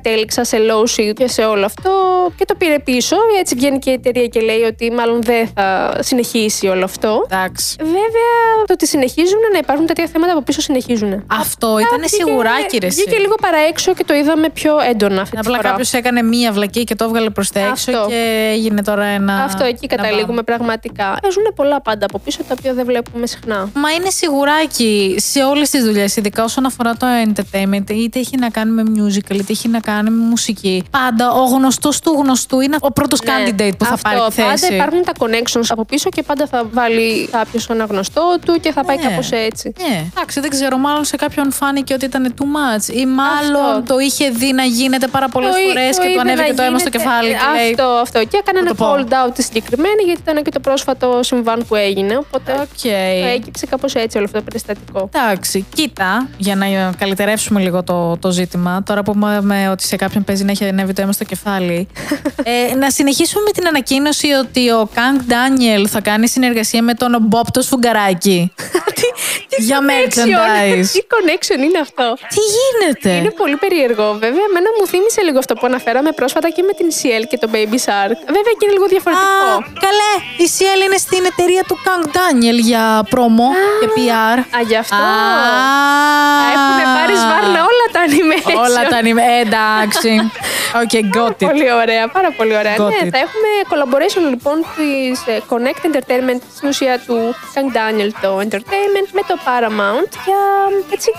[0.03, 1.91] κατέληξα σε lawsuit και σε όλο αυτό
[2.37, 3.17] και το πήρε πίσω.
[3.41, 7.27] Έτσι βγαίνει και η εταιρεία και λέει ότι μάλλον δεν θα συνεχίσει όλο αυτό.
[7.31, 7.77] Εντάξει.
[7.79, 8.33] Βέβαια,
[8.67, 11.25] το ότι συνεχίζουν να υπάρχουν τέτοια θέματα από πίσω συνεχίζουν.
[11.27, 13.03] Αυτό ήταν Βγήκε- σιγουράκι ρε εσύ.
[13.03, 15.69] Βγήκε λίγο παραέξω και το είδαμε πιο έντονα αυτή τη Απλά φορά.
[15.69, 18.07] κάποιος έκανε μία βλακή και το έβγαλε προς τα έξω Αυτό.
[18.09, 19.43] και έγινε τώρα ένα.
[19.45, 21.19] Αυτό εκεί ένα καταλήγουμε πραγματικά.
[21.23, 23.71] Παίζουν πολλά πάντα από πίσω τα οποία δεν βλέπουμε συχνά.
[23.75, 28.49] Μα είναι σιγουράκι σε όλες τις δουλειές, ειδικά όσον αφορά το entertainment, είτε έχει να
[28.51, 30.85] κάνει με musical, είτε έχει να κάνει με μουσική.
[30.91, 34.09] Πάντα ο γνωστός του γνωστού είναι ο πρώτος Ναι, candidate που θα αυτό.
[34.11, 34.61] πάρει τη θέση.
[34.63, 38.73] Πάντα υπάρχουν τα connections από πίσω και πάντα θα βάλει κάποιος ένα γνωστό του και
[38.73, 39.03] θα πάει Ναι.
[39.03, 39.73] κάπως έτσι.
[39.89, 40.79] Ναι, εντάξει, δεν ξέρω.
[40.79, 42.95] Μάλλον σε κάποιον φάνηκε ότι ήταν too much.
[42.95, 43.83] Ή μάλλον Αυτό.
[43.95, 46.55] το είχε δει να γίνεται πάρα πολλές Το- φορές το και είδε του ανέβηκε να
[46.57, 47.29] το αίμα στο γίνεται- κεφάλι.
[47.29, 48.19] Και λέει, Αυτό, αυτό.
[48.25, 48.87] Και έκανε Θα ένα το πω.
[48.95, 52.17] call out τη συγκεκριμένη γιατί ήταν και το πρόσφατο συμβάν που έγινε.
[52.17, 52.83] Οπότε Οκ.
[52.83, 55.09] προέκυψε κάπως έτσι όλο αυτό το περιστατικό.
[55.15, 56.67] Εντάξει, κοίτα, για να
[56.99, 60.93] καλυτερεύσουμε λίγο το, το ζήτημα, τώρα που είπαμε ότι σε κάποιον παίζει να έχει ανέβει
[60.93, 61.89] το αίμα στο κεφάλι,
[62.71, 67.17] ε, να συνεχίσουμε με την ανακοίνωση ότι ο Κανκ Ντάνιελ θα κάνει συνεργασία με τον
[67.21, 68.53] Μπομπ το Σφουγγαράκι.
[69.67, 70.89] για merchandise.
[70.95, 74.07] Τι connection είναι αυτό; Τι γίνεται; Είναι πολύ περίεργο.
[74.13, 77.49] Βέβαια, εμένα μου θύμισε λίγο αυτό που αναφέραμε πρόσφατα και με την CL και το
[77.55, 78.19] Baby Shark.
[78.37, 79.53] Βέβαια, και είναι λίγο διαφορετικό.
[79.53, 80.13] Α, καλέ,
[80.45, 83.47] η CL είναι στην εταιρεία του Κανκ Ντάνιελ για πρόμο
[83.81, 84.39] και PR.
[84.57, 84.97] Α, γι' αυτό.
[84.97, 85.11] Α,
[86.55, 88.57] Έχουν πάρει σβάρνα όλα τα animation.
[88.67, 89.43] Όλα τα anime.
[89.53, 90.11] Ε, εντάξει.
[90.83, 91.47] Οκ, got it.
[91.51, 92.77] Πολύ ωραία, πάρα πολύ ωραία.
[92.77, 93.11] Got ναι, it.
[93.15, 95.15] θα έχουμε collaboration λοιπόν της
[95.51, 100.43] Connect Entertainment στην ουσία του Kang Daniel το Entertainment με το Paramount για
[100.93, 101.11] έτσι,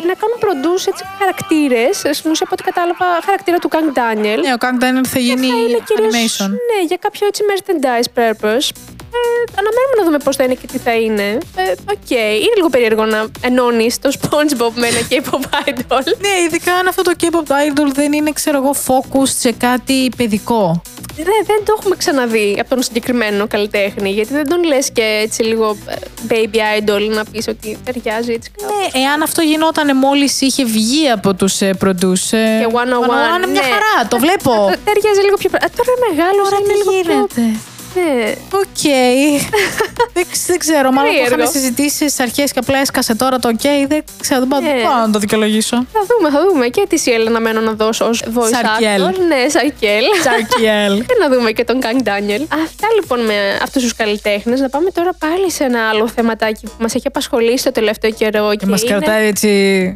[0.00, 4.40] ε, να κάνουν produce έτσι, χαρακτήρες, στην ουσία από ό,τι κατάλαβα χαρακτήρα του Kang Daniel.
[4.46, 6.50] Ναι, ο Kang Daniel θα γίνει θα είναι κυρίως, animation.
[6.70, 8.68] ναι, για κάποιο έτσι merchandise purpose.
[9.16, 11.28] Ε, αναμένουμε να δούμε πώς θα είναι και τι θα είναι.
[11.56, 11.62] Ε,
[11.94, 16.02] Οκ, είναι λίγο περίεργο να ενώνεις το SpongeBob με ένα K-pop idol.
[16.24, 20.82] Ναι, ειδικά αν αυτό το K-pop idol δεν είναι, ξέρω εγώ, focus σε κάτι παιδικό.
[21.16, 24.10] Ναι, δεν το έχουμε ξαναδεί από τον συγκεκριμένο καλλιτέχνη.
[24.10, 25.94] Γιατί δεν τον λες και έτσι λίγο ε,
[26.28, 28.72] baby idol να πεις ότι ταιριάζει έτσι κάπου.
[28.74, 32.48] Ναι, εάν αυτό γινόταν μόλις είχε βγει από τους producer.
[32.60, 33.72] Και 101, είναι μια ναι.
[33.72, 34.50] χαρά, το βλέπω.
[34.50, 35.50] Θα ταιριάζει λίγο πιο.
[35.52, 37.76] Α, τώρα μεγάλο Τώρα είναι τι λίγο πιο.
[37.94, 38.24] Γίνεται.
[38.24, 38.34] Ναι.
[38.52, 38.82] Οκ.
[40.14, 40.90] δεν, ξ- δεν ξέρω.
[40.92, 41.26] Μάλλον που Περίεργο.
[41.26, 43.60] είχαμε συζητήσει στις αρχές και απλά έσκασε τώρα το οκ.
[43.88, 44.40] Δεν ξέρω.
[44.40, 44.66] Δεν πάω- Ναι.
[44.68, 45.76] δεν μπορώ να το δικαιολογήσω.
[45.92, 46.66] Θα δούμε, θα δούμε.
[46.68, 49.02] Και τη Σιέλ να μένω να δώσω ως voice Σαρκιέλ.
[49.06, 49.18] actor.
[49.28, 50.04] Ναι, Σαρκιέλ.
[50.20, 50.94] Τσαρκιέλ.
[51.08, 52.42] Και να δούμε και τον Κang Daniel.
[52.64, 54.60] Αυτά λοιπόν με αυτούς τους καλλιτέχνες.
[54.60, 58.54] Να πάμε τώρα πάλι σε ένα άλλο θεματάκι που μας έχει απασχολήσει το τελευταίο καιρό.
[58.54, 59.48] Και μας είναι- κρατάει έτσι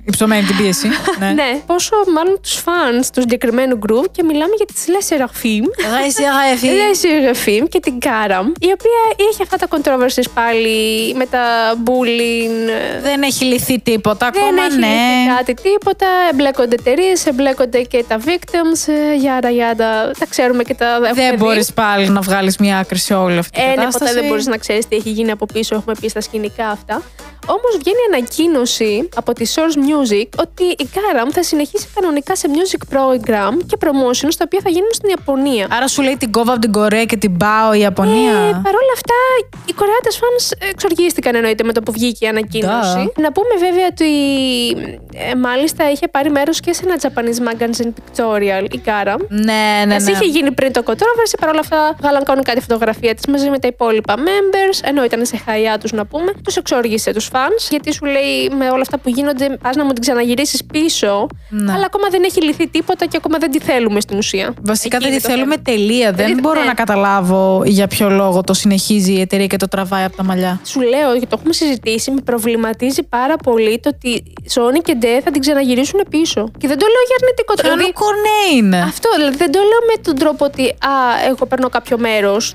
[0.06, 0.88] υψωμένη την πίεση.
[1.20, 1.30] ναι.
[1.30, 5.64] Ναι, πόσο μάλλον τους fans του συγκεκριμένου group και μιλάμε για τη Les Seraphim.
[5.98, 6.72] Ρε, εσύ, ρε, φίλε.
[6.72, 11.42] Les Seraphim και την Karam, η οποία είχε αυτά τα controversies πάλι με τα
[11.84, 12.68] bullying.
[13.02, 14.86] Δεν έχει λυθεί τίποτα Δεν ακόμα, έχει ναι.
[14.86, 16.06] λυθεί κάτι τίποτα.
[16.32, 18.92] Εμπλέκονται εταιρείες, εμπλέκονται και τα victims.
[19.12, 20.10] ε, Γιάρα, γιάρα.
[20.18, 21.36] Τα ξέρουμε και τα έχουμε Δεν δει.
[21.36, 24.04] μπορείς πάλι να βγάλεις μια άκρη σε όλη αυτή την Ε, ναι, κατάσταση.
[24.04, 25.74] ποτέ δεν μπορείς να ξέρεις τι έχει γίνει από πίσω.
[25.74, 27.02] Έχουμε πει στα σκηνικά αυτά.
[27.46, 32.96] Όμως βγαίνει ανακοίνωση από τη Source Music ότι η Karam θα συνεχίσει κανονικά σε music
[32.96, 35.66] program και promotions τα οποία θα γίνουν στην Ιαπωνία.
[35.70, 38.32] Άρα σου λέει την κόβω από την Κορέα και την πάω η Ιαπωνία.
[38.32, 39.14] Ε, Παρ' όλα αυτά,
[39.66, 43.12] οι Κορεάτες fans εξοργίστηκαν εννοείται με το που βγήκε η ανακοίνωση.
[43.16, 44.10] Να πούμε βέβαια ότι
[45.30, 49.16] ε, μάλιστα είχε πάρει μέρος και σε ένα Japanese magazine pictorial η Karam.
[49.28, 50.10] ναι, ναι, Ας ναι.
[50.10, 53.68] είχε γίνει πριν το controversy, παρόλα αυτά βγάλαν κανονικά τη φωτογραφία της μαζί με τα
[53.68, 56.32] υπόλοιπα members, ενώ ήταν σε χαϊά τους να πούμε.
[56.44, 59.92] Τους εξόργησε τους fans, γιατί σου λέει με όλα αυτά που γίνονται, πας να μου
[59.92, 61.72] την ξαναγυρίσεις πίσω, Ναι.
[61.72, 64.54] αλλά ακόμα δεν έχει λυθεί τίποτα και ακόμα δεν τη θέλουμε στην ουσία.
[64.62, 65.76] Βασικά Εκεί δεν είναι τη το θέλουμε θέμα.
[65.78, 66.12] τελεία.
[66.12, 66.40] Δεν Ναι.
[66.40, 70.24] μπορώ να καταλάβω για ποιο λόγο το συνεχίζει η εταιρεία και το τραβάει από τα
[70.24, 70.60] μαλλιά.
[70.64, 74.22] Σου λέω, και το έχουμε συζητήσει, με προβληματίζει πάρα πολύ το ότι
[74.54, 76.50] Sony και Ντε θα την ξαναγυρίσουν πίσω.
[76.58, 77.76] Και δεν το λέω για αρνητικό τρόπο.
[77.76, 78.78] Πιάνο κορνέ είναι.
[78.82, 80.94] Αυτό, δηλαδή δεν το λέω με τον τρόπο ότι Α,
[81.30, 82.54] εγώ παίρνω κάποιο μέρος.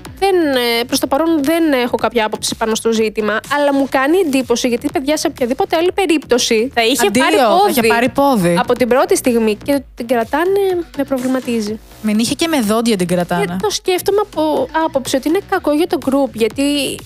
[0.86, 3.40] Προς το παρόν δεν έχω κάποια άποψη πάνω στο ζήτημα.
[3.56, 7.46] Αλλά μου κάνει εντύπωση γιατί, παιδιά, σε οποιαδήποτε άλλη περίπτωση θα είχε Αντίο, πάρει θα
[7.48, 7.70] πόδι.
[7.70, 8.56] είχε πάρει πόδι.
[8.58, 10.60] Από την πρώτη στιγμή και την κρατάνε,
[10.96, 11.78] με προβληματίζει.
[12.02, 13.58] Με είχε και με δόντια την Και κρατάνα.
[13.62, 14.20] το σκέφτομαι
[14.86, 16.30] από άποψη ότι είναι κακό για το group.
[16.32, 16.62] Γιατί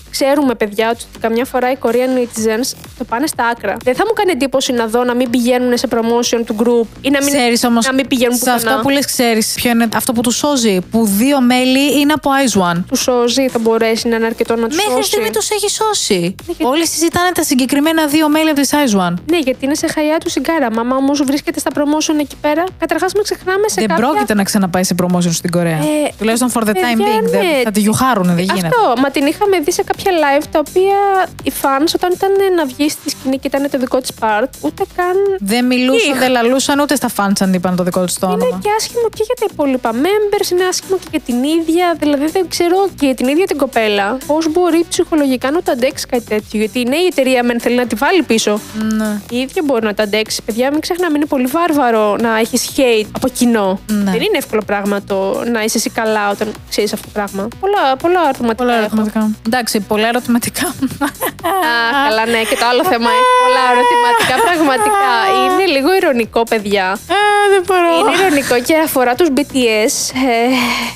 [0.09, 3.75] ξέρουμε, παιδιά, ότι καμιά φορά οι Korean netizens το πάνε στα άκρα.
[3.83, 7.09] Δεν θα μου κάνει εντύπωση να δω να μην πηγαίνουν σε promotion του group ή
[7.09, 8.55] να μην, Ξέρεις όμως, να μην πηγαίνουν σε πουθενά.
[8.71, 10.79] αυτό που λες ξέρεις ποιο είναι αυτό που τους σώζει.
[10.91, 12.83] Που δύο μέλη είναι από Eyes One.
[12.87, 15.07] Τους σώζει, θα μπορέσει να είναι αρκετό να τους Μέχρι σώσει.
[15.09, 16.35] στιγμή τους έχει σώσει.
[16.45, 19.13] γιατί- Όλοι συζητάνε τα συγκεκριμένα δύο μέλη από τη Eyes One.
[19.31, 20.71] Ναι, γιατί είναι σε χαϊά του συγκάρα.
[20.73, 22.63] Μαμά όμως βρίσκεται στα promotion εκεί πέρα.
[22.79, 24.07] Καταρχάς, μην ξεχνάμε σε Δεν κάποια.
[24.07, 25.77] πρόκειται να ξαναπάει σε promotion στην Κορέα.
[25.77, 27.29] Ε, Τουλάχιστον for the time παιδιά, being.
[27.29, 27.61] δεν- ναι.
[27.63, 28.67] Θα τη γιουχάρουν, δεν γίνεται.
[28.67, 30.99] Αυτό, μα την είχαμε δει σε κάποια live τα οποία
[31.43, 34.83] οι fans όταν ήταν να βγει στη σκηνή και ήταν το δικό της part, ούτε
[34.95, 35.15] καν.
[35.39, 36.19] Δεν μιλούσαν, Είχ.
[36.19, 38.59] δεν λαλούσαν ούτε στα fans αν είπαν το δικό τους το Είναι όνομα.
[38.63, 41.95] και άσχημο και για τα υπόλοιπα members, είναι άσχημο και για την ίδια.
[41.99, 46.05] Δηλαδή δεν ξέρω και για την ίδια την κοπέλα πώς μπορεί ψυχολογικά να το αντέξει
[46.05, 46.59] κάτι τέτοιο.
[46.59, 48.59] Γιατί η νέα εταιρεία μεν θέλει να τη βάλει πίσω.
[48.97, 49.21] Ναι.
[49.29, 50.41] Η ίδια μπορεί να το αντέξει.
[50.45, 53.79] Παιδιά, μην ξεχνάμε, είναι πολύ βάρβαρο να έχεις hate από κοινό.
[53.87, 54.03] Ναι.
[54.03, 57.47] Δεν είναι εύκολο πράγμα το να είσαι εσύ καλά όταν ξέρεις αυτό το πράγμα.
[57.59, 58.63] Πολλά, πολλά ερωτηματικά.
[58.63, 58.83] Πολλά έχω.
[58.83, 59.31] ερωτηματικά.
[59.45, 60.67] Εντάξει, πολλά ερωτηματικά.
[60.67, 61.63] Α,
[62.07, 64.35] καλά, ναι, και το άλλο θέμα έχει πολλά ερωτηματικά.
[64.47, 65.11] Πραγματικά
[65.43, 66.97] είναι λίγο ηρωνικό, παιδιά.
[67.09, 67.91] Ε, δεν μπορώ.
[67.99, 69.93] Είναι ηρωνικό και αφορά τους BTS.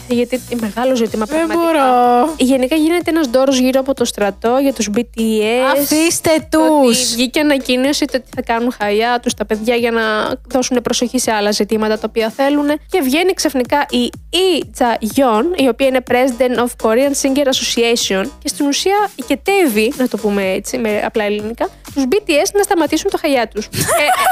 [0.09, 1.81] Ε, γιατί είναι μεγάλο ζήτημα Δεν πραγματικά.
[1.81, 2.33] μπορώ.
[2.37, 5.71] Γενικά γίνεται ένας δώρο γύρω από το στρατό για τους BTS.
[5.73, 7.13] Αφήστε Ότι τους.
[7.13, 10.01] Βγήκε ανακοίνωση το ότι θα κάνουν χαϊά τους τα παιδιά για να
[10.49, 12.67] δώσουν προσοχή σε άλλα ζητήματα τα οποία θέλουν.
[12.89, 18.47] Και βγαίνει ξαφνικά η Lee Cha-yeon, η οποία είναι President of Korean Singer Association, και
[18.47, 23.17] στην ουσία οικετεύει, να το πούμε έτσι, με απλά ελληνικά, τους BTS να σταματήσουν το
[23.21, 23.65] χαϊά τους.
[23.69, 23.77] ε, ε,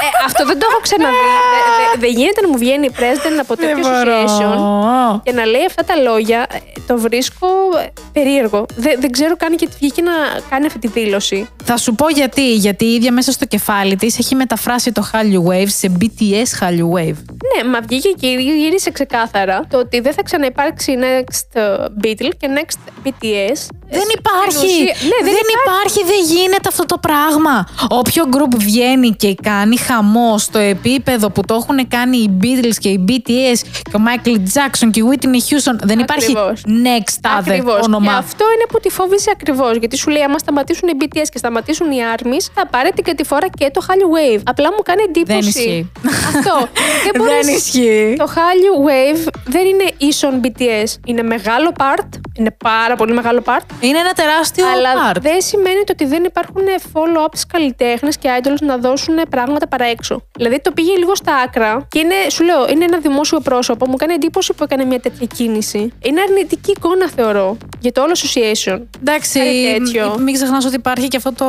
[0.06, 1.16] ε, αυτό δεν το έχω ξαναδεί.
[1.16, 4.24] Δεν δε, δε γίνεται να μου βγαίνει President από Δεν τέτοιο μπορώ.
[4.24, 7.46] association και να λέει αυτά τα λόγια, ε, το βρίσκω
[7.84, 8.66] ε, περίεργο.
[8.76, 10.12] Δεν, δεν ξέρω καν γιατί βγήκε να
[10.50, 11.48] κάνει αυτή τη δήλωση.
[11.64, 12.54] Θα σου πω γιατί.
[12.54, 16.98] Γιατί η ίδια μέσα στο κεφάλι της έχει μεταφράσει το Hallyu Wave σε BTS Hallyu
[16.98, 17.18] Wave.
[17.54, 21.62] Ναι, μα βγήκε και γύρισε ξεκάθαρα το ότι δεν θα ξαναυπάρξει next ε,
[22.26, 23.58] Beatle και next BTS.
[23.90, 24.66] Δεν Στην υπάρχει.
[24.66, 27.68] ουσία- Ναι, δεν, δεν υπάρχει, δεν γίνεται αυτό το πράγμα.
[27.88, 32.88] Όποιο group βγαίνει και κάνει χαμό στο επίπεδο που το έχουν κάνει οι Beatles και
[32.88, 33.58] οι BTS
[33.90, 36.62] και ο Michael Jackson και η Whitney Houston, δεν υπάρχει Ακριβώς.
[36.66, 37.80] next other Ακριβώς.
[37.84, 38.12] όνομα.
[38.12, 39.76] Και αυτό είναι που τη φόβησε ακριβώς.
[39.76, 43.46] Γιατί σου λέει, άμα σταματήσουν οι BTS και σταματήσουν οι ARMYs, θα πάρει την κατηφόρα
[43.58, 44.40] και το Hallyu Wave.
[44.44, 45.38] Απλά μου κάνει εντύπωση.
[45.38, 45.90] Δεν ισχύει.
[46.36, 46.68] Αυτό.
[47.04, 48.14] δεν, μπορείς- Δεν ισχύει.
[48.18, 50.94] Το Hallyu Wave δεν είναι ίσον BTS.
[51.06, 52.08] Είναι μεγάλο part,
[52.38, 53.60] είναι πάρα πολύ μεγάλο part.
[53.80, 55.16] Είναι ένα τεράστιο Αλλά part.
[55.20, 56.62] δεν σημαίνει το ότι δεν υπάρχουν
[56.92, 60.22] follow-up στι καλλιτέχνες και idols να δώσουν πράγματα παρά έξω.
[60.36, 63.86] Δηλαδή το πήγε λίγο στα άκρα και είναι, σου λέω, είναι ένα δημόσιο πρόσωπο.
[63.88, 65.92] Μου κάνει εντύπωση που έκανε μια τέτοια κίνηση.
[66.02, 68.80] Είναι αρνητική εικόνα, θεωρώ, για το όλο association.
[69.00, 70.14] Εντάξει, Κάτι τέτοιο.
[70.16, 71.46] μ- μην ξεχνάς ότι υπάρχει και αυτό το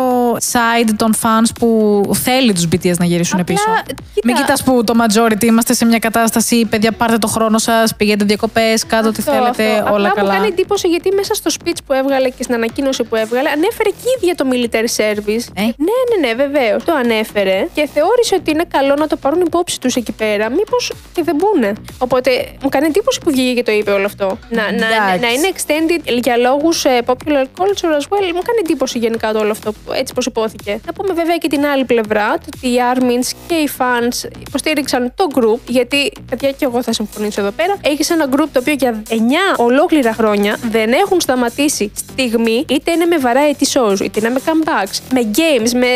[0.52, 3.66] side των fans που θέλει τους BTS να γυρίσουν Απλά, πίσω.
[3.88, 7.96] κοίτα- Μην κοιτάς που το majority είμαστε σε μια κατάσταση, παιδιά, πάρτε το χρόνο σας,
[7.96, 9.94] πηγαίνετε διακοπές, κάντε ό,τι Αυτό, θέλετε, αυτό.
[9.94, 10.34] όλα Απλά καλά.
[10.48, 13.90] Μου κάνει εντύπωση γιατί μέσα στο speech που έβγαλε και στην ανακοίνωση που έβγαλε ανέφερε
[13.90, 15.46] και η ίδια το military service.
[15.54, 16.84] Ε; Ναι, ναι, ναι, βεβαίως.
[16.84, 20.50] Το ανέφερε και θεώρησε ότι είναι καλό να το πάρουν υπόψη τους εκεί πέρα.
[20.50, 21.74] Μήπως και δεν μπουνε.
[21.98, 22.30] Οπότε
[22.64, 24.38] μου κάνει εντύπωση που βγήκε και το είπε όλο αυτό.
[24.50, 25.20] Να, να, Εντάξει.
[25.20, 28.28] να είναι extended για λόγους popular culture as well.
[28.38, 30.80] Μου κάνει εντύπωση γενικά το όλο αυτό, που- έτσι πώ υπόθηκε.
[30.86, 35.14] Να πούμε βέβαια και την άλλη πλευρά, το ότι οι Armins και οι fans υποστήριξαν
[35.16, 37.76] το group, γιατί, παιδιά, και εγώ θα συμφωνήσω εδώ πέρα.
[37.82, 39.14] Έχεις ένα group το οποίο για 9
[39.58, 40.36] ολόκληρα χρόνια
[40.70, 45.72] δεν έχουν σταματήσει στιγμή, είτε είναι με variety shows, είτε είναι με comebacks, με games,
[45.72, 45.92] με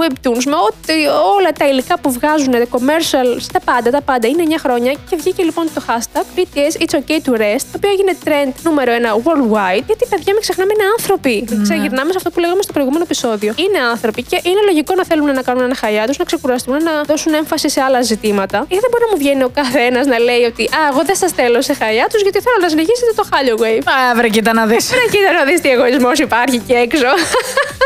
[0.00, 0.92] webtoons, με ό,τι,
[1.36, 4.28] όλα τα υλικά που βγάζουν, τα commercials, τα πάντα, τα πάντα.
[4.28, 7.90] Είναι 9 χρόνια και βγήκε λοιπόν το hashtag BTS It's Okay to Rest, το οποίο
[7.90, 11.34] έγινε trend νούμερο 1 worldwide, γιατί παιδιά μην ξεχνάμε είναι άνθρωποι.
[11.62, 13.54] Ξαγυρνάμε σε αυτό που λέγαμε στο προηγούμενο επεισόδιο.
[13.64, 17.02] Είναι άνθρωποι και είναι λογικό να θέλουν να κάνουν ένα χαλιά τους, να ξεκουραστούν, να
[17.02, 18.58] δώσουν έμφαση σε άλλα ζητήματα.
[18.68, 21.32] Και δεν μπορεί να μου βγαίνει ο καθένας να λέει ότι Α, εγώ δεν σας
[21.32, 23.81] θέλω σε χαλιά τους, γιατί θέλω να συνεχίσετε το χάλιο wave.
[23.84, 24.86] Α, βρε, κοίτα να δεις.
[24.86, 27.06] Πρέπει κοίτα να δεις τι εγωισμός υπάρχει εκεί έξω.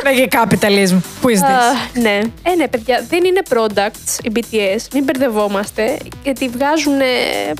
[0.03, 0.97] βρε και capitalism.
[1.23, 1.45] Who is this?
[1.45, 2.21] Αχ, ναι.
[2.43, 4.81] Ε, ναι, παιδιά, δεν είναι products οι BTS.
[4.93, 5.97] Μην μπερδευόμαστε.
[6.23, 7.05] Γιατί βγάζουν ε,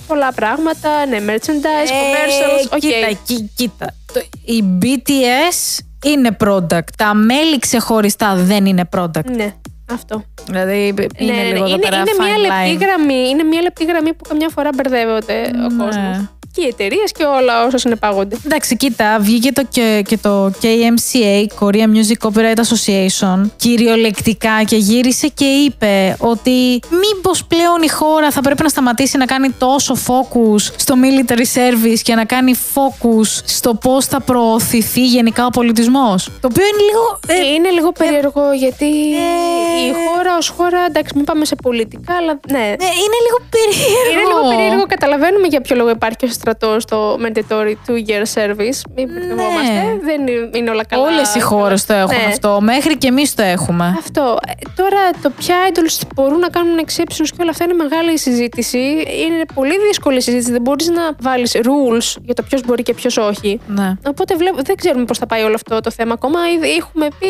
[0.07, 1.07] πολλά πράγματα.
[1.09, 2.71] Ναι, merchandise, commercials.
[2.71, 2.79] Ε, οκ.
[2.79, 3.95] Κοίτα, κοί- κοίτα.
[4.13, 6.89] Το- Οι BTS είναι product.
[6.97, 9.25] Τα μέλη ξεχωριστά δεν είναι product.
[9.37, 9.55] Ναι,
[9.93, 10.25] αυτό.
[10.47, 10.87] Δηλαδή
[11.19, 11.59] είναι ναι, ναι, λίγο ναι.
[11.59, 12.69] εδώ Είναι, πέρα είναι fine μια line.
[12.71, 13.29] λεπτή γραμμή.
[13.29, 15.85] Είναι μια λεπτή γραμμή που καμιά φορά μπερδεύεται ο Ναι.
[15.85, 16.29] κόσμος.
[16.57, 18.37] Και οι εταιρείες και όλα όσα συνεπάγονται.
[18.45, 25.29] Εντάξει, κοίτα, βγήκε το και, και το KOMCA, Korea Music Copyright Association, κυριολεκτικά και γύρισε
[25.29, 30.61] και είπε ότι μήπως πλέον η χώρα θα πρέπει να σταματήσει να κάνει τόσο focus
[30.77, 36.25] στο military service και να κάνει focus στο πώς θα προωθηθεί γενικά ο πολιτισμός.
[36.41, 37.19] Το οποίο είναι λίγο...
[37.27, 39.87] ε, είναι λίγο περίεργο γιατί ε.
[39.89, 42.59] η χώρα ως χώρα, εντάξει, μην πάμε σε πολιτικά, αλλά ναι.
[42.59, 44.11] ναι, είναι λίγο περίεργο.
[44.13, 44.87] Είναι λίγο περίεργο.
[44.87, 48.79] Καταλαβαίνουμε για ποιο λόγο υπάρχει ο στρατό στο mandatory two year service.
[48.97, 49.99] Μην μπερδευόμαστε.
[50.03, 50.21] Δεν
[50.55, 51.03] είναι όλα καλά.
[51.03, 52.25] Όλες οι χώρες το έχουν Ναι.
[52.29, 52.59] αυτό.
[52.63, 53.95] Μέχρι και εμείς το έχουμε.
[53.99, 54.37] Αυτό.
[54.47, 58.79] Ε, Τώρα το ποια idols μπορούν να κάνουν exceptions και όλα αυτά είναι μεγάλη συζήτηση.
[59.25, 60.51] Είναι πολύ δύσκολη συζήτηση.
[60.51, 63.61] Δεν μπορείς να βάλεις rules για το ποιος μπορεί και ποιος όχι.
[63.67, 63.93] Ναι.
[64.07, 66.39] Οπότε βλέπω, δεν ξέρουμε πώς θα πάει όλο αυτό το θέμα ακόμα.
[66.57, 67.27] Ήδη Έχουμε πει,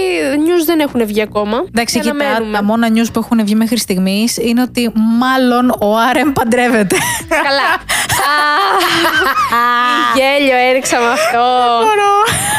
[0.47, 1.65] news δεν έχουν βγει ακόμα.
[1.69, 2.59] Εντάξει, Και κοιτά, αναμένουμε.
[2.59, 6.97] τα μόνα news που έχουν βγει μέχρι στιγμής είναι ότι μάλλον ο Άρεμ παντρεύεται.
[7.29, 7.71] Καλά.
[9.07, 11.47] Τι Γέλιο έριξα με αυτό.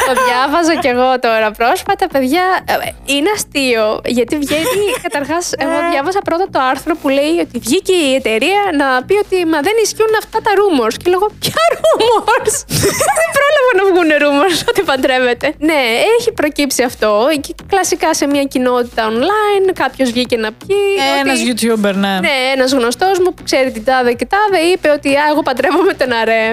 [0.07, 2.45] Το διάβαζα κι εγώ τώρα πρόσφατα, παιδιά.
[2.65, 2.73] ε,
[3.15, 4.85] Είναι αστείο, γιατί βγαίνει.
[5.05, 9.37] Καταρχάς, εγώ διάβασα πρώτα το άρθρο που λέει ότι βγήκε η εταιρεία να πει ότι
[9.53, 10.95] μα δεν ισχύουν αυτά τα rumors.
[11.03, 12.55] Και λέγω, Ποια rumors!
[13.19, 15.47] δεν πρόλαβα να βγουν rumors ότι παντρεύεται.
[15.69, 15.81] Ναι,
[16.19, 17.27] έχει προκύψει αυτό.
[17.41, 20.75] Και κλασικά σε μια κοινότητα online, κάποιος βγήκε να πει.
[21.21, 22.13] Ένας ότι- YouTuber, ναι.
[22.27, 25.93] ναι, ένας γνωστός μου που ξέρει την τάδε και τάδε είπε ότι Α, εγώ παντρεύομαι
[25.93, 26.51] τον Αρέ.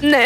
[0.00, 0.24] Ναι.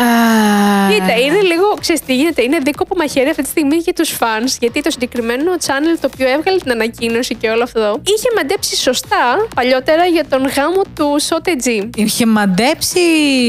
[0.00, 1.74] Α, Κοίτα, είναι λίγο.
[1.80, 4.56] Ξέρεις τι γίνεται, είναι δίκοπο μαχαίρι αυτή τη στιγμή για τους fans.
[4.60, 9.46] Γιατί το συγκεκριμένο channel το οποίο έβγαλε την ανακοίνωση και όλο αυτό είχε μαντέψει σωστά
[9.54, 11.90] παλιότερα για τον γάμο του Σότε Τζι.
[11.96, 13.00] Είχε μαντέψει.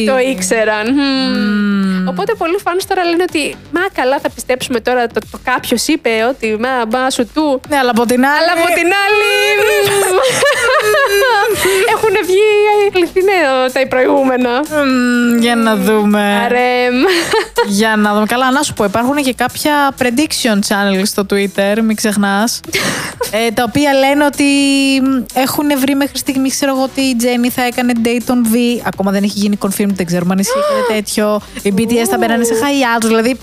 [0.06, 0.94] Το ήξεραν.
[0.94, 1.93] Μμμ.
[2.04, 2.08] Μμμ.
[2.08, 6.10] Οπότε πολλοί fans τώρα λένε ότι Μα καλά, θα πιστέψουμε τώρα το, το κάποιος είπε
[6.30, 7.62] ότι Μα μπα σου του.
[7.70, 8.38] Ναι, αλλά από την άλλη.
[8.42, 9.32] Αλλά από την άλλη.
[11.94, 12.44] Έχουν βγει
[12.96, 14.50] αληθινά τα προηγούμενα.
[14.50, 16.42] Μμμ, για να δούμε.
[16.46, 16.96] Αρέμ.
[17.68, 18.26] για να δούμε.
[18.26, 22.60] Καλά, να σου πω, υπάρχουν και κάποια prediction channels στο Twitter, μην ξεχνάς.
[23.48, 24.44] ε, τα οποία λένε ότι
[25.04, 28.82] μ, έχουν βρει μέχρι στιγμή, ξέρω εγώ, ότι η Jenny θα έκανε Dayton V.
[28.84, 31.42] Ακόμα δεν έχει γίνει confirmed, δεν ξέρουμε αν ισχύει κάτι τέτοιο.
[31.62, 33.38] Οι BTS θα μπαίνανε σε χαϊά τους, δηλαδή.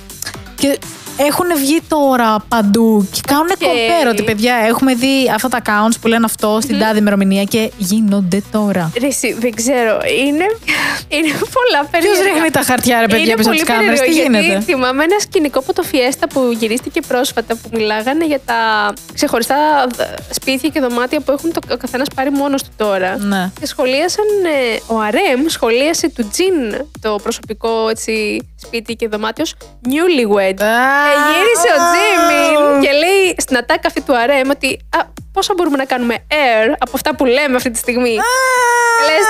[0.54, 0.78] Και
[1.16, 3.58] έχουν βγει τώρα παντού και κάνουν Οκ.
[3.60, 7.70] compare ότι παιδιά έχουμε δει αυτά τα accounts που λένε αυτό στην τάδε ημερομηνία και
[7.76, 8.92] γίνονται τώρα.
[9.00, 10.00] Ρε, εσύ, δεν ξέρω.
[10.26, 10.44] Είναι,
[11.08, 12.32] είναι πολλά Ποιος περίεργα.
[12.32, 14.64] ρίχνει τα χαρτιά, ρε παιδιά, Είναι πίσω από τις πολύ κάμερες, τι περίεργο, γίνεται; Γιατί
[14.64, 20.04] θυμάμαι ένα σκηνικό από το Festa που γυρίστηκε πρόσφατα που μιλάγανε για τα ξεχωριστά ε,
[20.34, 23.16] σπίτια και δωμάτια που έχουν το, ο καθένας πάρει μόνος του τώρα.
[23.18, 23.50] Ναι.
[23.60, 29.68] Και σχολίασαν, ε, ο RM σχολίασε του Τζιν το προσωπικό έτσι, σπίτι και δωμάτιο ως
[29.86, 30.54] newlywed.
[30.56, 30.64] Και
[31.26, 34.98] γύρισε ο Τζίμιν και λέει στην ατάκα αυτή του Αρέμ ότι Α,
[35.29, 38.14] πώ πόσα μπορούμε να κάνουμε air από αυτά που λέμε αυτή τη στιγμή;
[39.06, 39.24] Λες,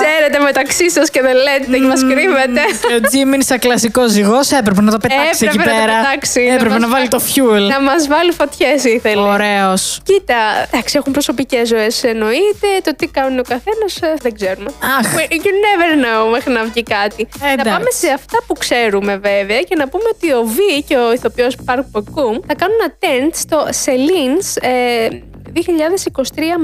[0.00, 2.62] Ξέρετε μεταξύ σας και δεν λέτε και μας κρύβετε.
[2.88, 5.98] Και ο Τζίμιν, σαν κλασικός ζυγός, έπρεπε να το πετάξει εκεί Έπρεπε να το πέρα.
[6.00, 7.64] πετάξει, Έπρεπε να να μας βάλει το fuel.
[7.74, 9.20] Να μας βάλει φωτιές ήθελε.
[9.20, 10.00] Ωραίος.
[10.04, 12.68] Κοίτα, εντάξει, έχουν προσωπικές ζωές εννοείται.
[12.84, 14.70] Το τι κάνουν ο καθένας δεν ξέρουμε.
[14.98, 15.06] Αχ.
[15.46, 17.28] You never know μέχρι να βγει κάτι.
[17.42, 17.56] Εντάξει.
[17.56, 20.56] Να πάμε σε αυτά που ξέρουμε βέβαια και να πούμε ότι ο V
[20.88, 25.08] και ο ηθοποιός Park Bo-gum θα κάνουν Luna στο Celine's, ε,
[25.54, 25.58] 2023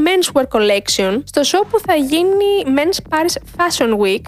[0.07, 4.21] Menswear Collection στο show που θα γίνει Men's Paris Fashion Week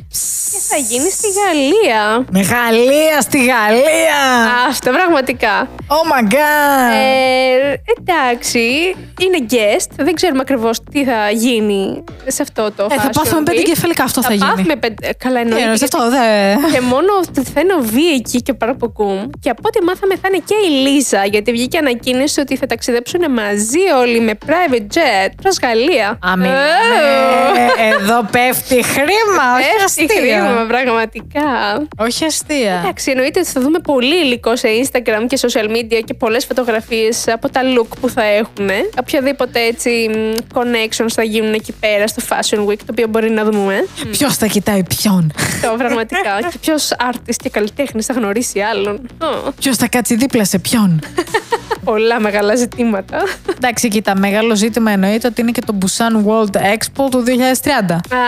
[0.52, 2.24] και θα γίνει στη Γαλλία.
[2.32, 4.20] Μεγαλεία στη Γαλλία.
[4.68, 5.68] Αυτό πραγματικά.
[5.88, 6.92] Oh my god.
[6.94, 9.90] Ε, εντάξει, είναι guest.
[9.96, 13.64] Δεν ξέρουμε ακριβώς τι θα γίνει σε αυτό το Ε, θα fashion πάθουμε πέντε week.
[13.64, 14.46] κεφαλικά, αυτό θα, Θα γίνει.
[14.50, 15.10] πάθουμε πέντε.
[15.18, 15.62] Καλά, Τι εννοείται.
[15.62, 16.72] εννοείς, γιατί- αυτό δεν.
[16.72, 19.28] Και μόνο ότι θα είναι ο Β εκεί και παραποκούμ.
[19.40, 23.32] Και από ό,τι μάθαμε θα είναι και η Λίζα, γιατί βγήκε ανακοίνωση ότι θα ταξιδέψουν
[23.32, 26.18] μαζί όλοι με private jet προ Γαλλία.
[26.22, 26.50] Αμήν.
[26.50, 27.56] Oh.
[27.80, 30.40] Ε, Εδώ πέφτει χρήμα, όχι Πέφτει αστεία.
[30.44, 31.86] χρήμα, πραγματικά.
[31.98, 32.80] Όχι αστεία.
[32.84, 37.28] Εντάξει, εννοείται ότι θα δούμε πολύ υλικό σε Instagram και social media και πολλές φωτογραφίες
[37.28, 38.68] από τα look που θα έχουν.
[39.00, 43.44] Οποιαδήποτε έτσι μ, connections θα γίνουν εκεί πέρα στο Fashion Week, το οποίο μπορεί να
[43.44, 43.86] δούμε.
[44.10, 45.32] Ποιος θα κοιτάει ποιον;
[45.62, 46.38] Το πραγματικά.
[46.50, 49.08] και ποιος artist και καλλιτέχνης θα γνωρίσει άλλον.
[49.22, 51.00] Ω, Ποιος θα κάτσει δίπλα σε ποιον;
[51.84, 53.22] πολλά μεγάλα ζητήματα.
[53.56, 57.30] Εντάξει, κοίτα, μεγάλο ζήτημα εννοείται ότι είναι και το Busan World Expo του 2030.
[57.30, 58.22] Α,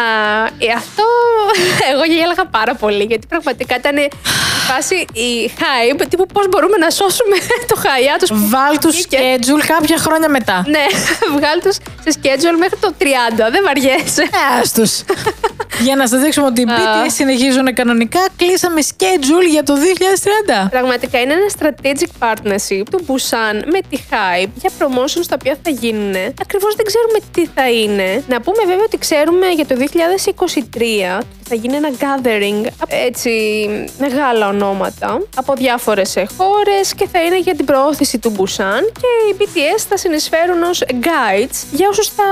[0.59, 1.05] ε, αυτό
[1.93, 4.09] εγώ γέλαγα πάρα πολύ γιατί πραγματικά ήταν η
[4.69, 7.37] φάση η hype τύπου πώς μπορούμε να σώσουμε
[7.71, 9.19] το χαϊάτος που Βάλ τους βγήκε.
[9.19, 10.65] schedule κάποια χρόνια μετά.
[10.67, 10.85] Ναι,
[11.37, 13.05] βγάλ τους σε schedule μέχρι το 30,
[13.55, 14.23] δεν βαριέσαι.
[14.23, 14.93] Ε, άστους.
[15.87, 19.75] Για να σας δείξουμε ότι οι BTS συνεχίζουν κανονικά, κλείσαμε schedule για το
[20.65, 20.69] 2030.
[20.71, 25.71] Πραγματικά είναι ένα strategic partnership του Busan με τη Hype για promotions τα οποία θα
[25.71, 26.00] γίνουν.
[26.41, 28.25] Ακριβώς δεν ξέρουμε τι θα είναι.
[28.29, 29.75] Να πούμε βέβαια ότι ξέρουμε για το
[31.19, 33.31] 2023 θα γίνει ένα gathering έτσι
[33.99, 39.37] μεγάλα ονόματα από διάφορες χώρες και θα είναι για την προώθηση του Busan και οι
[39.39, 42.25] BTS θα συνεισφέρουν ως guides για όσους θα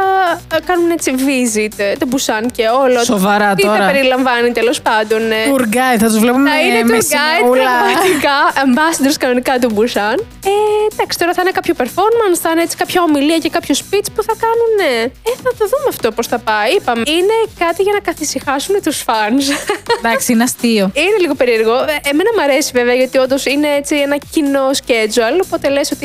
[0.57, 3.05] ε, κάνουν έτσι visit ε, το Busan και όλο.
[3.05, 3.79] Σοβαρά τι τώρα.
[3.79, 5.21] θα περιλαμβάνει τέλος πάντων.
[5.31, 7.63] ε, Tour guide, θα τους βλέπουμε θα είναι με tour guide σημεούλα.
[7.63, 10.17] πραγματικά, ambassadors κανονικά του Busan.
[10.45, 10.51] Ε,
[10.93, 14.23] εντάξει, τώρα θα είναι κάποιο performance, θα είναι έτσι κάποια ομιλία και κάποιο speech που
[14.29, 14.73] θα κάνουν.
[15.03, 16.71] Ε, θα το δούμε αυτό πώς θα πάει.
[16.77, 19.45] Είπαμε, είναι κάτι για να καθησυχάσουν τους fans.
[19.99, 20.85] Εντάξει, είναι αστείο.
[20.95, 21.75] είναι λίγο περίεργο.
[21.75, 25.39] Ε, Εμένα μου αρέσει βέβαια γιατί όντως είναι έτσι ένα κοινό schedule.
[25.45, 26.05] Οπότε λες ότι.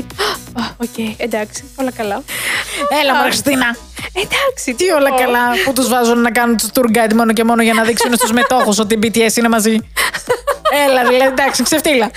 [0.60, 2.24] «Α, Οκ, εντάξει, όλα καλά.
[3.02, 3.76] Έλα, Μαρία Χριστίνα.
[4.14, 7.62] Εντάξει, Τι όλα καλά που τους βάζουν να κάνουν τους tour guide μόνο και μόνο
[7.64, 9.78] για να δείξουν στους μετόχους ότι οι BTS είναι μαζί.
[10.88, 12.12] Έλα, δηλαδή, εντάξει, ξεφτίλα.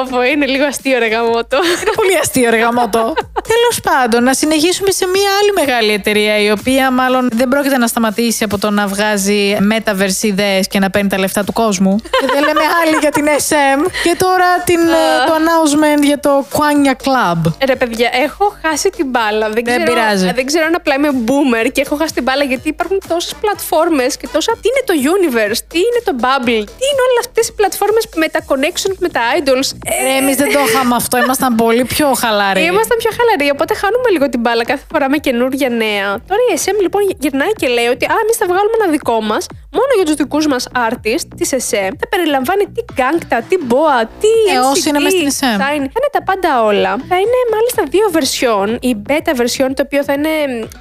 [0.00, 1.56] Όπο, είναι λίγο αστείο ρε γαμώτο.
[1.80, 3.14] Είναι πολύ αστείο, ρε γαμώτο.
[3.52, 7.86] Τέλος πάντων, να συνεχίσουμε σε μια άλλη μεγάλη εταιρεία, η οποία μάλλον δεν πρόκειται να
[7.86, 11.96] σταματήσει από το να βγάζει metaverse ιδέες και να παίρνει τα λεφτά του κόσμου.
[12.20, 13.80] και δεν λέμε άλλη για την SM.
[14.02, 17.52] Και τώρα την, ε, το announcement για το Kwangya Club.
[17.66, 19.46] Ρε παιδιά, έχω χάσει την μπάλα.
[19.50, 20.30] Δεν, Δεν ξέρω, πειράζει.
[20.34, 24.16] Δεν ξέρω αν απλά είμαι boomer και έχω χάσει την μπάλα γιατί υπάρχουν τόσες πλατφόρμες
[24.16, 24.52] και τόσα.
[24.62, 27.74] Τι είναι το Universe, τι είναι το Bubble, τι είναι όλες αυτές οι πλατφόρμες
[28.22, 29.68] με τα connections, με τα idols.
[29.84, 32.62] Ε, Εμείς δεν το είχαμε αυτό, ήμασταν πολύ πιο χαλαροί.
[32.72, 36.08] Ήμασταν πιο χαλαροί, οπότε χάνουμε λίγο την μπάλα κάθε φορά με καινούργια νέα.
[36.30, 39.46] Τώρα η SM λοιπόν γυρνάει και λέει ότι Α, εμείς θα βγάλουμε ένα δικό μας
[39.78, 41.90] μόνο για τους δικούς μας artists της SM.
[42.00, 44.32] Θα περιλαμβάνει τι Kangta, τι BoA, τι.
[44.54, 45.58] Ε, όσοι NCT, είναι μες στην SM.
[45.62, 46.90] Θα είναι, θα είναι τα πάντα όλα.
[47.10, 48.68] Θα είναι μάλιστα δύο version.
[48.90, 50.28] Η beta version, το οποίο θα είναι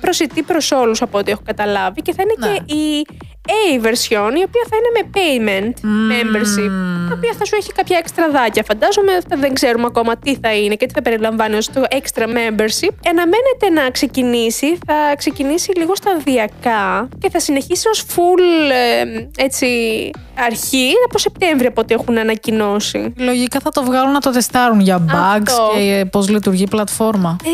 [0.02, 2.58] προσιτή προς όλους από ό,τι έχω καταλάβει, και θα είναι Ναι.
[2.58, 3.06] και η
[3.48, 5.74] A version, η οποία θα είναι με payment
[6.12, 6.72] membership,
[7.10, 8.64] τα οποία θα σου έχει κάποια εξτραδάκια.
[8.64, 12.24] Φαντάζομαι αυτά δεν ξέρουμε ακόμα τι θα είναι και τι θα περιλαμβάνει ως το extra
[12.24, 12.94] membership.
[13.10, 19.68] Αναμένεται να ξεκινήσει, θα ξεκινήσει λίγο σταδιακά και θα συνεχίσει ως full ε, έτσι,
[20.40, 23.14] αρχή από Σεπτέμβριο από ό,τι έχουν ανακοινώσει.
[23.18, 25.72] Λογικά θα το βγάλουν να το τεστάρουν για bugs Αυτό.
[25.76, 27.38] και πώς λειτουργεί η πλατφόρμα.
[27.44, 27.50] Ε,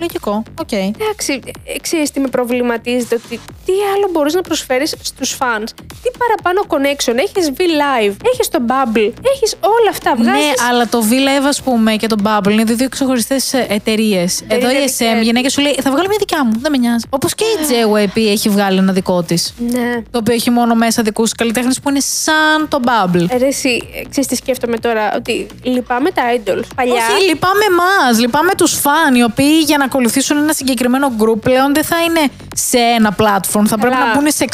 [0.00, 0.42] Λογικό.
[0.60, 0.72] Οκ.
[0.72, 5.66] Εντάξει, ε, ξέρεις τι με προβληματίζεται, ότι τι άλλο μπορείς να προσφέρεις στους fans.
[6.02, 10.44] Τι παραπάνω connection, έχεις V-Live, έχεις το Bubble, έχεις όλα αυτά, βγάζεις...
[10.44, 14.42] Ναι, αλλά το V-Live, ας πούμε, και το Bubble είναι δύο ξεχωριστές εταιρείες.
[14.48, 15.20] Εδώ η SM, δικές.
[15.20, 17.04] η γυναίκα σου λέει: Θα βγάλω μια δικιά μου, δεν με νοιάζει.
[17.10, 19.54] Όπως και η JYP έχει βγάλει ένα δικό της.
[19.70, 20.02] Ναι.
[20.10, 23.26] Το οποίο έχει μόνο μέσα δικούς καλλιτέχνες που είναι σαν το Bubble.
[23.28, 26.62] Ε, Ρε εσύ, ε, ξέρεις τι σκέφτομαι τώρα, ότι λυπάμαι τα idols.
[26.74, 28.18] Παλιά, Όχι, λυπάμαι εμάς.
[28.18, 32.30] Λυπάμαι τους φαν, οι οποίοι για να ακολουθήσουν ένα συγκεκριμένο group πλέον δεν θα είναι
[32.54, 33.64] σε ένα platform.
[33.66, 34.06] Θα πρέπει Καλά.
[34.06, 34.44] να μπουν σε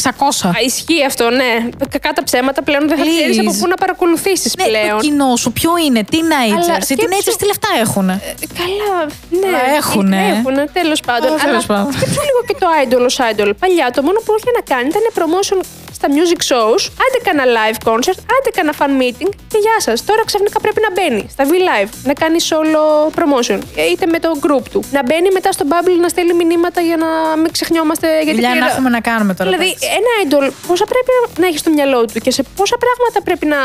[0.42, 0.58] 600 τόσα.
[0.58, 1.52] Α, ισχύει αυτό, ναι.
[1.94, 3.16] Κακά τα ψέματα πλέον δεν θα Please.
[3.20, 4.88] ξέρεις από πού να παρακολουθήσεις Ναι, πλέον.
[4.98, 6.80] το κοινό σου ποιο είναι, teenagers.
[6.80, 8.08] Οι σκέψου- teenagers τι λεφτά έχουν.
[8.08, 8.20] Ε,
[8.60, 8.98] Καλά,
[9.40, 9.46] ναι.
[9.48, 10.22] Αλλά έχουνε.
[10.38, 11.30] Έχουνε, τέλος πάντων.
[11.32, 11.92] Α, τέλος Αλλά πάντων.
[11.92, 13.50] σκέψου λίγο και το idol ως idol.
[13.62, 15.58] Παλιά το μόνο που είχε να κάνει ήταν promotion
[16.04, 20.04] στα music shows, άντε κάνα live concert, άντε κάνα fan meeting και γεια σας.
[20.08, 22.82] Τώρα ξαφνικά πρέπει να μπαίνει στα V-Live, να κάνει solo
[23.18, 24.80] promotion, ε, είτε με το group του.
[24.96, 27.08] Να μπαίνει μετά στο Bubble να στέλνει μηνύματα για να
[27.40, 28.06] μην ξεχνιόμαστε.
[28.14, 29.50] Γιατί Δουλειά να πήρα- έχουμε να κάνουμε τώρα.
[29.50, 29.88] Δηλαδή, εντάξει.
[29.98, 31.10] ένα idol πόσα πρέπει
[31.42, 33.60] να έχει στο μυαλό του και σε πόσα πράγματα πρέπει να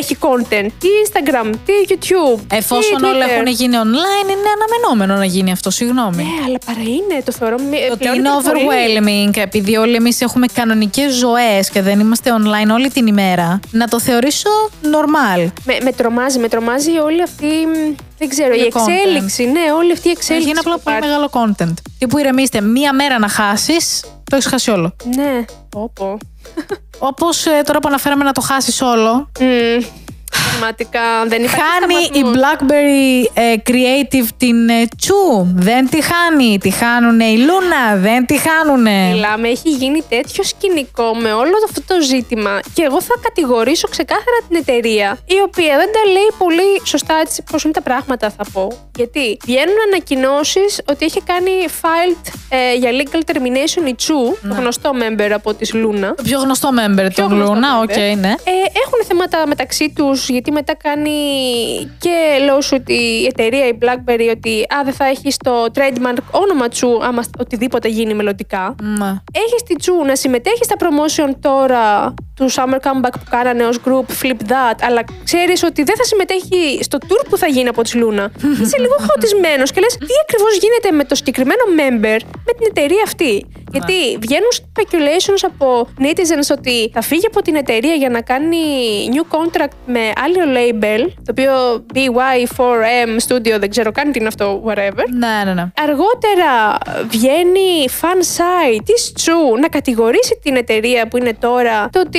[0.00, 2.40] έχει content; Τι Instagram, τι YouTube.
[2.60, 3.30] Εφόσον τι όλα Twitter.
[3.34, 5.70] έχουν γίνει online, είναι αναμενόμενο να γίνει αυτό.
[5.70, 6.22] Συγγνώμη.
[6.22, 7.56] Ναι, αλλά παρά είναι, το θεωρώ.
[7.70, 8.66] μη- Ότι πλέον είναι υπερβολή.
[8.68, 13.88] overwhelming, επειδή όλοι εμείς έχουμε κανονικές ζωές και δεν είμαστε online όλη την ημέρα, να
[13.88, 14.48] το θεωρήσω
[14.82, 15.50] normal.
[15.64, 17.46] Με, με τρομάζει, με τρομάζει όλη αυτή.
[17.46, 18.88] μ, Δεν ξέρω, η Είναι content.
[18.88, 19.44] εξέλιξη.
[19.44, 20.48] Ναι, όλη αυτή η εξέλιξη.
[20.48, 21.12] Είναι απλά που πολύ υπάρχει.
[21.14, 21.74] μεγάλο content.
[21.98, 24.00] Τι που ηρεμήστε, μία μέρα να χάσεις,
[24.30, 24.96] το έχεις χάσει όλο.
[25.16, 25.44] Ναι,
[25.94, 26.18] πω.
[26.98, 29.84] Όπως τώρα που αναφέραμε να το χάσεις όλο, Μμ,
[30.30, 31.60] Πραγματικά δεν υπάρχει.
[31.60, 32.34] χάνει η σταματμός.
[32.36, 35.46] Blackberry ε, Creative την ε, Τσου.
[35.54, 36.58] Δεν τη χάνει.
[36.58, 37.96] Τη χάνουνε η Λούνα.
[37.96, 39.08] Δεν τη χάνουνε.
[39.12, 42.60] Μιλάμε, έχει γίνει τέτοιο σκηνικό με όλο αυτό το ζήτημα.
[42.74, 47.42] Και εγώ θα κατηγορήσω ξεκάθαρα την εταιρεία, η οποία δεν τα λέει πολύ σωστά έτσι
[47.50, 48.88] πώς είναι τα πράγματα, θα πω.
[48.96, 51.50] Γιατί βγαίνουν ανακοινώσεις ότι έχει κάνει
[51.80, 56.14] filed ε, για legal termination η Chuu, το γνωστό member από τη LOONA.
[56.14, 57.82] Το πιο γνωστό member Πιο του γνωστό LOONA, member.
[57.82, 58.28] οκ, ναι.
[58.28, 58.52] Ε,
[58.84, 61.10] έχουν θέματα μεταξύ τους, γιατί μετά κάνει
[61.98, 67.04] και lawsuit η εταιρεία, η Blockberry, ότι α, δεν θα έχεις το trademark όνομα Chuu,
[67.04, 68.74] άμα οτιδήποτε γίνει μελλοντικά.
[68.82, 69.22] Μα.
[69.32, 74.06] Έχεις τη Chuu να συμμετέχεις στα promotion τώρα του Summer Comeback που κάνανε ως group
[74.22, 77.96] Flip That, αλλά ξέρεις ότι δεν θα συμμετέχει στο tour που θα γίνει από τη
[77.96, 78.32] LOONA.
[78.62, 83.02] Είσαι λίγο χωτισμένος και λες τι ακριβώς γίνεται με το συγκεκριμένο member με την εταιρεία
[83.04, 88.58] αυτή; Γιατί βγαίνουν speculations από netizens ότι θα φύγει από την εταιρεία για να κάνει
[89.14, 91.52] new contract με άλλο label, το οποίο
[91.94, 95.04] BY4M Studio, δεν ξέρω καν τι είναι αυτό, whatever.
[95.18, 95.64] Ναι, ναι, ναι.
[95.82, 96.78] Αργότερα
[97.08, 102.18] βγαίνει fan site της Τσου να κατηγορήσει την εταιρεία που είναι τώρα το ότι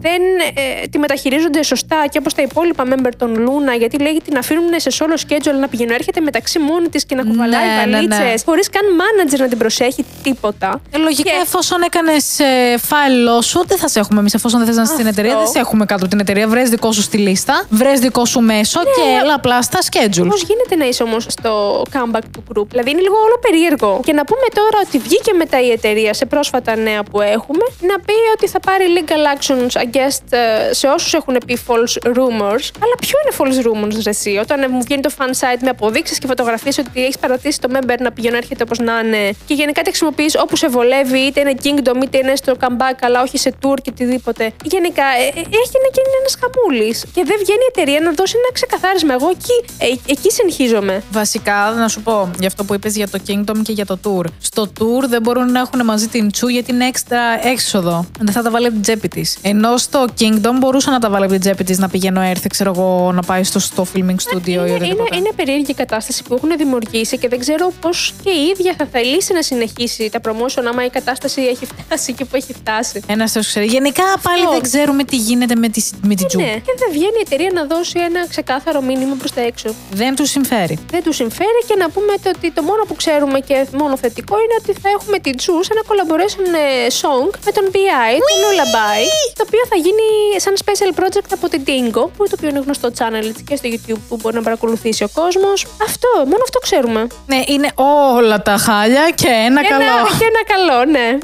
[0.00, 0.22] δεν
[0.54, 4.68] ε, τη μεταχειρίζονται σωστά και όπως τα υπόλοιπα member των Λούνα γιατί λέει την αφήνουν
[4.76, 8.18] σε solo schedule να πηγαίνει έρχεται μεταξύ μόνη της και να κουβαλάει Ναι, ναι, βαλίτσες
[8.18, 8.34] ναι.
[8.44, 10.80] χωρίς καν manager να την προσέχει τίποτα.
[10.94, 12.38] Ε, λογικά, Και- εφόσον έκανες
[12.78, 14.34] φάιλ σου, δεν θα σε έχουμε εμείς.
[14.34, 15.20] Εφόσον δεν θες να είσαι στην Αυτό.
[15.20, 16.48] εταιρεία, δεν σε έχουμε κάτω από την εταιρεία.
[16.48, 20.28] Βρες δικό σου στη λίστα, βρες δικό σου μέσο και έλα απλά στα schedule.
[20.28, 24.00] Πώς γίνεται να είσαι όμως στο comeback του group, Δηλαδή είναι λίγο όλο περίεργο.
[24.04, 27.96] Και να πούμε τώρα ότι βγήκε μετά η εταιρεία σε πρόσφατα νέα που έχουμε να
[28.00, 32.64] πει ότι θα πάρει legal actions against ε, σε όσους έχουν πει false rumors.
[32.82, 35.68] Αλλά ποιο είναι false rumors, ρε, εσύ, όταν ε, μου βγαίνει το fan site με
[35.68, 39.54] αποδείξεις και φωτογραφίες ότι έχεις παρατήσει το member να πηγαίνει έρχεται όπως να είναι και
[39.54, 43.38] γενικά τη χρησιμοποιείς όπου σε βολεύει, είτε είναι kingdom είτε είναι στο comeback, αλλά όχι
[43.38, 44.52] σε tour και οτιδήποτε.
[44.64, 46.34] Γενικά ε, ε, έχει να γίνει ένας
[46.80, 46.94] χαμούλη.
[47.14, 49.12] Και δεν βγαίνει η εταιρεία να δώσει ένα ξεκαθάρισμα.
[49.14, 51.02] Εγώ εκεί, ε, εκεί συγχύζομαι.
[51.12, 54.24] Βασικά, να σου πω για αυτό που είπες για το Kingdom και για το Tour.
[54.40, 58.06] Στο Tour δεν μπορούν να έχουν μαζί την Τσου γιατί είναι έξτρα έξοδο.
[58.20, 59.38] Δεν θα τα βάλει από την τσέπη της.
[59.42, 62.72] Ενώ στο Kingdom μπορούσε να τα βάλει από την τσέπη της να πηγαίνω έρθει, ξέρω
[62.76, 65.16] εγώ, να πάει στο, στο filming studio ή είναι, είναι, οτιδήποτε.
[65.16, 68.86] είναι περίεργη η κατάσταση που έχουν δημιουργήσει και δεν ξέρω πώς και η ίδια θα
[68.92, 73.02] θελήσει να συνεχίσει τα promotion άμα η κατάσταση έχει φτάσει εκεί που έχει φτάσει.
[73.06, 73.66] Ένας Θεός ξέρει.
[73.66, 74.52] Γενικά πάλι Αυτό.
[74.52, 76.40] δεν ξέρουμε τι γίνεται με τη, με την Τσου.
[76.40, 79.68] Ναι, και δεν βγαίνει η εταιρεία να δώσει ένα ξεκάθαρο μήνυμα προς τα έξω.
[80.00, 80.78] Δεν τους συμφέρει.
[80.94, 84.34] Δεν τους συμφέρει και να πούμε το ότι το μόνο που ξέρουμε και μόνο θετικό
[84.44, 88.36] είναι ότι θα έχουμε την Τζου σε ένα collaboration ε, song με τον BI, τον
[88.42, 88.98] Lullaby,
[89.38, 90.06] το οποίο θα γίνει
[90.44, 93.68] σαν special project από την Dingo, που το οποίο είναι γνωστό channel έτσι, και στο
[93.72, 95.66] YouTube που μπορεί να παρακολουθήσει ο κόσμος.
[95.88, 97.06] Αυτό, μόνο αυτό ξέρουμε.
[97.26, 97.68] Ναι, είναι
[98.16, 99.82] όλα τα χάλια και ένα Και καλό.
[99.84, 101.18] Ένα, και ένα καλό, ναι.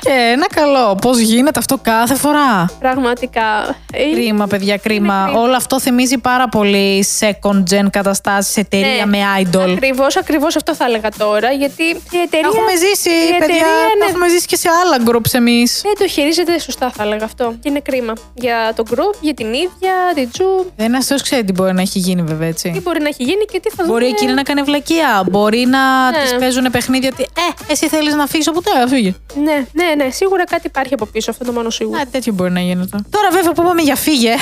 [0.00, 0.94] Και ένα καλό.
[0.94, 3.76] Πώς γίνεται αυτό κάθε φορά; Πραγματικά.
[3.92, 4.91] Ε, Κρίμα, παιδιά, κρίμα.
[4.96, 5.32] Κρίμα.
[5.36, 9.18] Όλο αυτό θυμίζει πάρα πολύ second gen καταστάσεις, εταιρεία Ναι.
[9.18, 9.70] με idol.
[9.76, 11.50] Ακριβώς, ακριβώς αυτό θα έλεγα τώρα.
[11.50, 12.48] Γιατί η εταιρεία.
[12.50, 13.36] Τα έχουμε ζήσει, η παιδιά.
[13.36, 15.80] εταιρεία Τα είναι- έχουμε ζήσει και σε άλλα groups εμείς.
[15.82, 17.54] Δεν το χειρίζεται σωστά, θα έλεγα αυτό.
[17.62, 18.12] Και είναι κρίμα.
[18.34, 20.72] Για το group, για την ίδια, την Τζου.
[20.76, 22.80] Ένα Θεό ξέρει τι μπορεί να έχει γίνει, βέβαια, Τι έτσι.
[22.82, 24.16] μπορεί να έχει γίνει και τι θα Μπορεί δούμε.
[24.16, 25.24] εκείνη να κάνει βλακεία.
[25.30, 26.18] Μπορεί να Ναι.
[26.22, 29.14] της παίζουν παιχνίδια ότι Ε, εσύ θέλεις να φύγεις από τώρα, φύγε.
[29.42, 31.98] Ναι, ναι, ναι, σίγουρα κάτι υπάρχει από πίσω, αυτό το μόνο σίγουρο.
[32.00, 32.98] Α, τέτοιο μπορεί να γίνεται.
[33.10, 34.34] Τώρα, βέβαια, που είπαμε για φύγε.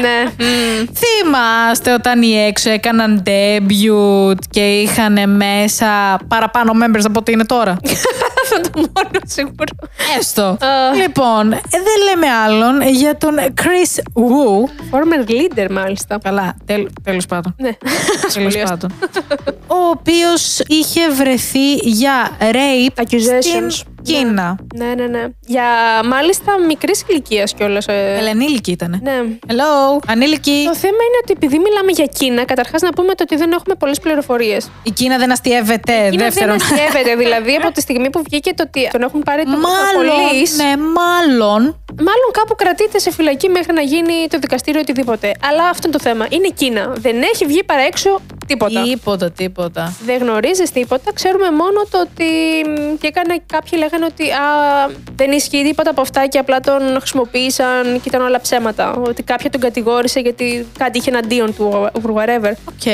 [0.00, 0.22] Ναι.
[0.38, 0.86] Μμμ.
[0.94, 7.70] Θυμάστε όταν οι έξω έκαναν debut και είχαν μέσα παραπάνω members από ό,τι είναι τώρα;
[8.42, 9.74] αυτό το μόνο σίγουρο.
[10.18, 10.42] Έστω.
[10.42, 10.56] Α.
[10.96, 14.68] λοιπόν, ε, δεν λέμε άλλον για τον Chris Wu.
[14.90, 16.18] Former leader, μάλιστα.
[16.22, 17.54] Καλά, τέλ, τέλος πάντων.
[17.58, 17.70] Ναι.
[17.72, 18.64] Τέλος Σχολιάστο.
[18.64, 18.90] πάντων.
[19.66, 23.82] Ο οποίος είχε βρεθεί για rape Accusations.
[24.04, 24.56] Στην Κίνα.
[24.74, 25.24] Ναι, ναι, ναι.
[25.46, 25.64] Για
[26.04, 27.86] μάλιστα μικρής ηλικίας κιόλας.
[27.86, 28.16] Ε.
[28.18, 29.00] Έλα, ενήλικη ήτανε.
[29.02, 29.18] Ναι.
[29.46, 30.62] Hello, ανήλικη.
[30.64, 33.74] Το θέμα είναι ότι επειδή μιλάμε για Κίνα, καταρχάς να πούμε το ότι δεν έχουμε
[33.74, 34.70] πολλές πληροφορίες.
[34.82, 35.92] Η Κίνα δεν αστείευεται.
[35.92, 36.58] Είναι Δεύτερον.
[36.58, 37.16] δεν αστείευεται.
[37.24, 40.72] δηλαδή από τη στιγμή που βγήκε το ότι τον έχουν πάρει το Μάλλον, πρωτοπολίς, ναι,
[40.76, 41.60] μάλλον.
[42.06, 45.32] Μάλλον κάπου κρατείται σε φυλακή μέχρι να γίνει το δικαστήριο οτιδήποτε.
[45.48, 46.26] Αλλά αυτό είναι το θέμα.
[46.30, 46.92] Είναι Κίνα.
[46.96, 48.20] Δεν έχει βγει παραέξω
[48.52, 48.82] τίποτα.
[48.82, 49.96] Τίποτα, τίποτα.
[50.04, 51.12] Δεν γνωρίζεις τίποτα.
[51.12, 52.30] Ξέρουμε μόνο το ότι.
[53.00, 54.44] Και έκανε, κάποιοι λέγανε ότι α,
[55.16, 58.94] δεν ισχύει τίποτα από αυτά και απλά τον χρησιμοποίησαν και ήταν όλα ψέματα.
[58.94, 62.52] Ότι κάποια τον κατηγόρησε γιατί κάτι είχε εναντίον του, or whatever.
[62.68, 62.86] Οκ.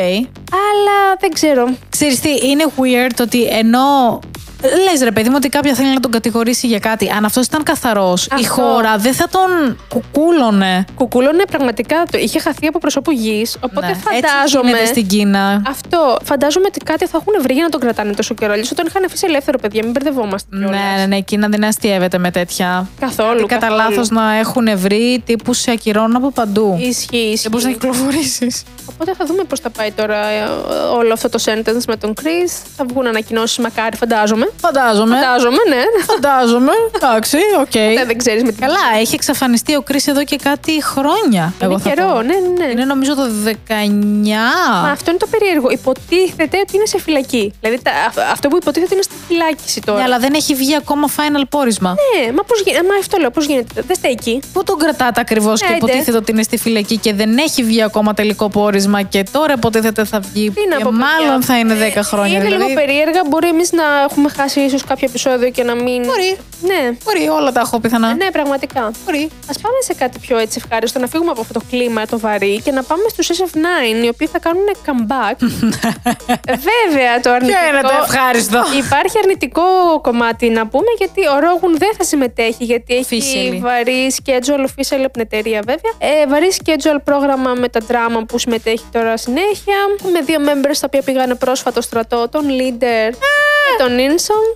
[0.68, 1.68] Αλλά δεν ξέρω.
[1.88, 4.20] Ξέρεις τι, είναι weird ότι ενώ
[4.62, 7.08] Λες ρε παιδί μου ότι κάποια θέλει να τον κατηγορήσει για κάτι.
[7.10, 8.48] Αν αυτός ήταν καθαρός, η Αυτό.
[8.62, 10.84] χώρα δεν θα τον κουκούλωνε.
[10.94, 12.02] Κουκούλωνε πραγματικά.
[12.10, 13.56] Το είχε χαθεί από προσώπου γης.
[13.60, 14.70] Οπότε Ναι, φαντάζομαι.
[14.70, 15.62] Έτσι γίνεται στην Κίνα.
[15.68, 16.16] Αυτό.
[16.24, 18.52] Φαντάζομαι ότι κάτι θα έχουν βρει για να τον κρατάνε τόσο καιρό.
[18.52, 19.80] Αλλιώς τον είχαν αφήσει ελεύθερο, παιδιά.
[19.82, 20.48] Μην μπερδευόμαστε.
[20.56, 20.70] κιόλας.
[20.70, 22.88] Ναι, ναι, ναι, η Κίνα δεν αστείευεται με τέτοια.
[23.00, 23.36] Καθόλου.
[23.38, 23.88] Γιατί κατά καθόλου.
[23.90, 26.78] λάθος να έχουν βρει τύπους σε ακυρώνουν από παντού.
[26.80, 27.48] Ισχύει, Δεν ισχύει.
[27.48, 28.62] μπορείς να κυκλοφορήσεις.
[28.92, 30.42] Οπότε θα δούμε πώς θα πάει τώρα ε,
[30.96, 32.50] όλο αυτό το sentence με τον Kris.
[32.76, 34.50] Θα βγουν ανακοινώσεις μακάρι, φαντάζομαι.
[34.60, 35.14] Φαντάζομαι.
[35.16, 35.82] Φαντάζομαι, ναι.
[36.06, 36.72] Φαντάζομαι.
[36.96, 37.74] Εντάξει, οκ.
[37.74, 38.58] Ε, δεν ξέρεις με τι.
[38.60, 41.52] Καλά, έχει εξαφανιστεί ο Kris εδώ και κάτι χρόνια.
[41.60, 42.22] Εγώ Είναι θα καιρό, πω.
[42.22, 42.70] ναι, ναι, ναι.
[42.70, 43.52] Είναι νομίζω το 19.
[44.82, 45.70] Μα αυτό είναι το περίεργο.
[45.70, 47.52] Υποτίθεται ότι είναι σε φυλακή.
[47.60, 49.98] Δηλαδή τα- αυ- αυτό που υποτίθεται είναι στη φυλάκιση τώρα.
[49.98, 51.90] Ναι, αλλά δεν έχει βγει ακόμα final πόρισμα.
[51.90, 53.82] Ναι, μα, πώς, γι- μα αυτό λέω, πώς γίνεται.
[53.86, 54.40] Δεν στέκει.
[54.52, 55.76] Πού τον κρατάτε ακριβώς και Έντε.
[55.76, 58.76] υποτίθεται ότι είναι στη φυλακή και δεν έχει βγει ακόμα τελικό πόρισμα
[59.08, 60.50] και τώρα υποτίθεται θα βγει.
[60.50, 62.34] Τι να και πω, παιδιά; μάλλον θα είναι 10 χρόνια.
[62.36, 62.62] Είναι δηλαδή.
[62.62, 63.20] λίγο περίεργα.
[63.28, 66.02] Μπορεί εμείς να έχουμε χάσει ίσως κάποιο επεισόδιο και να μην.
[66.04, 66.36] Μπορεί.
[66.60, 68.14] Ναι, Μπορεί, όλα τα έχω πιθανά.
[68.14, 68.90] ναι, πραγματικά.
[69.04, 69.22] Μπορεί.
[69.22, 72.60] Α πάμε σε κάτι πιο έτσι ευχάριστο, να φύγουμε από αυτό το κλίμα το βαρύ
[72.64, 75.36] και να πάμε στους SF9, οι οποίοι θα κάνουν comeback.
[76.70, 77.58] Βέβαια, το αρνητικό.
[77.60, 79.62] Ποιο είναι το ευχάριστο; Υπάρχει αρνητικό
[80.02, 83.58] κομμάτι να πούμε γιατί ο Ρόγουν δεν θα συμμετέχει γιατί έχει Officially.
[83.60, 85.92] βαρύ schedule official από την εταιρεία βέβαια.
[85.98, 89.76] Ε, βαρύ schedule πρόγραμμα με τα drama που συμμετέχει τώρα συνέχεια.
[90.12, 94.46] Με δύο members τα οποία πήγανε πρόσφατο στρατό, τον Leader και τον Inson.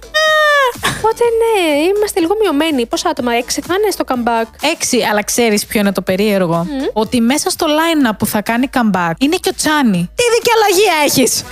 [0.96, 2.86] Οπότε ναι, είμαστε λίγο μειωμένοι.
[2.86, 7.20] Πόσα άτομα, έξι θα είναι στο comeback; Έξι, αλλά ξέρεις ποιο είναι το περίεργο; Ότι
[7.20, 10.10] μέσα στο line που θα κάνει comeback είναι και ο Τσάνι.
[10.14, 11.42] Τι δικαιολογία έχεις!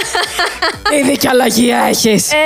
[0.90, 2.32] Τι δικαιολογία έχεις!
[2.32, 2.36] Ε,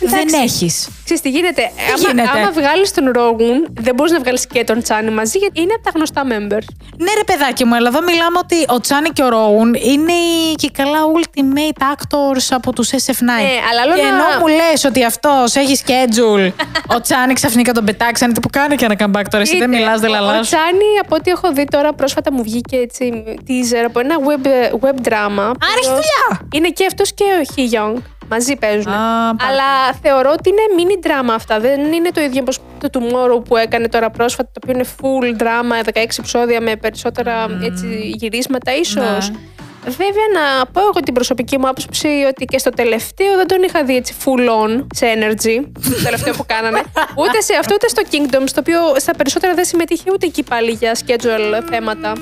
[0.00, 0.36] Δεν εντάξει.
[0.42, 0.88] έχεις.
[1.04, 4.82] Ξέρεις τι γίνεται; άμα, γίνεται; άμα βγάλεις τον Ρόγουν, δεν μπορείς να βγάλεις και τον
[4.82, 6.66] Τσάνι μαζί γιατί είναι από τα γνωστά members.
[6.98, 10.54] Ναι, ρε παιδάκι μου, αλλά εδώ μιλάμε ότι ο Τσάνι και ο Ρόουν είναι οι
[10.54, 13.22] και καλά ultimate actors από τους SF9.
[13.24, 16.52] Ναι, αλλά άλλο και να- ενώ μου λες ότι αυτός έχει schedule,
[16.96, 18.32] ο Τσάνι ξαφνικά τον πετάξανε.
[18.32, 20.48] Τι που κάνει και ένα comeback τώρα, εσύ δεν Είτε, μιλάς, δεν Ο λαλάς.
[20.48, 24.46] Τσάνι, από ό,τι έχω δει τώρα, πρόσφατα μου βγήκε έτσι teaser από ένα web,
[24.84, 25.46] web drama.
[25.68, 26.48] Άρα έχει δουλειά!
[26.52, 28.02] Είναι και αυτός και ο Χι Young.
[28.30, 28.92] Μαζί παίζουν.
[28.92, 31.60] Α, πάρα Αλλά θεωρώ ότι είναι mini drama αυτά.
[31.60, 35.42] Δεν είναι το ίδιο όπως το Tomorrow που έκανε τώρα πρόσφατα, το οποίο είναι full
[35.42, 39.30] drama, 16 επεισόδια με περισσότερα έτσι, γυρίσματα ίσως.
[39.30, 39.36] Ναι.
[39.86, 43.84] Βέβαια, να πω εγώ την προσωπική μου άποψη ότι και στο τελευταίο δεν τον είχα
[43.84, 45.64] δει έτσι full on σε energy.
[45.96, 46.82] το τελευταίο που κάνανε.
[47.22, 50.70] Ούτε σε αυτό, ούτε στο Kingdom, στο οποίο στα περισσότερα δεν συμμετείχε ούτε εκεί πάλι
[50.70, 52.12] για schedule θέματα.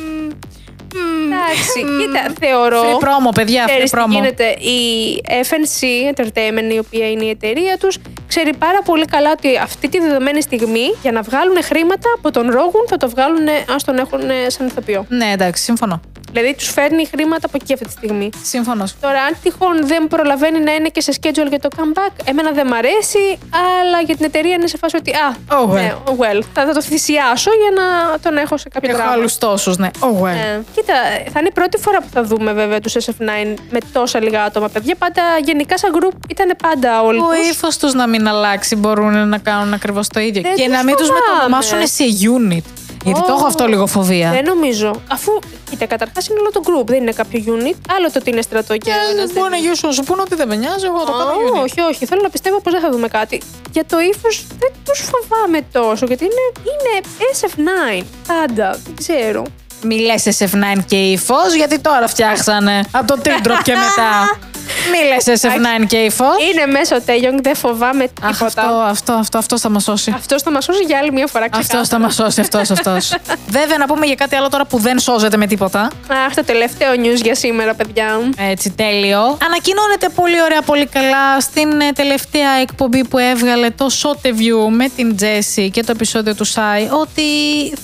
[1.25, 2.83] Εντάξει, κοίτα, θεωρώ.
[2.83, 4.11] Free promo, παιδιά, free Ξέρεις τι promo.
[4.11, 4.45] γίνεται.
[4.51, 4.81] Η
[5.27, 7.99] FNC Entertainment, η οποία είναι η εταιρεία τους,
[8.29, 12.51] ξέρει πάρα πολύ καλά ότι αυτή τη δεδομένη στιγμή για να βγάλουν χρήματα από τον
[12.51, 15.07] Ρόγουν θα το βγάλουν ας τον έχουν σαν ηθοποιό.
[15.09, 16.01] Ναι, εντάξει, συμφωνώ.
[16.35, 18.31] Δηλαδή τους φέρνει χρήματα από εκεί αυτή τη στιγμή.
[18.43, 18.85] Σύμφωνο.
[19.01, 22.67] Τώρα, αν τυχόν δεν προλαβαίνει να είναι και σε schedule για το comeback, εμένα δεν
[22.67, 23.39] μ' αρέσει,
[23.81, 25.11] αλλά για την εταιρεία είναι σε φάση ότι.
[25.11, 25.73] Α, Oh, well.
[25.75, 29.15] ναι, well, θα, θα το θυσιάσω για να τον έχω σε κάποιο Έχω πράγμα.
[29.17, 29.91] άλλου τόσους, ναι.
[30.01, 30.27] Oh, well.
[30.27, 30.95] Ε, κοίτα,
[31.33, 34.69] θα είναι η πρώτη φορά που θα δούμε βέβαια τους SF9 με τόσα λίγα άτομα.
[34.69, 37.49] Παιδιά, πάντα γενικά σαν group ήταν πάντα όλοι Ο τους.
[37.51, 40.43] ύφος τους να μην αλλάξει μπορούν να κάνουν ακριβώς το ίδιο.
[40.43, 41.27] Δεν και τους να μην τους φοβάμαι.
[41.35, 42.05] μετονομάσουν σε
[42.39, 42.84] unit.
[43.05, 44.31] Γιατί το έχω Ω, αυτό λίγο φοβία.
[44.31, 44.91] Δεν νομίζω.
[45.11, 45.39] Αφού,
[45.71, 47.77] κοίτα, καταρχάς είναι όλο το group, δεν είναι κάποιο unit.
[47.97, 50.03] Άλλο το ότι είναι στρατό και Ε, ένας δεν μπορεί να δεν- γυρίσουν να σου
[50.03, 51.63] πούνε ότι δεν με νοιάζει, εγώ το Α, κάνω unit.
[51.65, 52.07] όχι, όχι.
[52.07, 53.43] Θέλω να πιστεύω πως δεν θα δούμε κάτι.
[53.73, 56.93] Για το ύφος δεν τους φοβάμαι τόσο, γιατί είναι, είναι
[57.35, 58.05] SF9.
[58.27, 58.71] Πάντα.
[58.85, 59.43] Δεν ξέρω.
[59.87, 64.11] Μη λες SF9 και ύφος, γιατί τώρα φτιάξανε από το Teardrop και μετά.
[64.91, 66.25] Μη λες SF9 και ύφο.
[66.53, 68.85] Είναι μέσα ο Τέγιονγκ, δεν φοβάμαι Αχ, αυτό, τίποτα.
[68.85, 70.13] αυτό, αυτό, αυτό θα μας σώσει.
[70.17, 71.81] Αυτό θα μας σώσει για άλλη μια φορά ξεκάθαρα.
[71.81, 73.15] Αυτό θα μας σώσει, αυτός, αυτός.
[73.59, 75.91] Βέβαια, να πούμε για κάτι άλλο τώρα που δεν σώζεται με τίποτα.
[76.27, 78.21] Αχ, το τελευταίο news για σήμερα, παιδιά.
[78.39, 79.39] Έτσι, τέλειο.
[79.47, 84.89] Ανακοινώνεται πολύ ωραία, πολύ καλά στην ε, τελευταία εκπομπή που έβγαλε το Shot View με
[84.97, 87.23] την Jessie και το επεισόδιο του Σάι ότι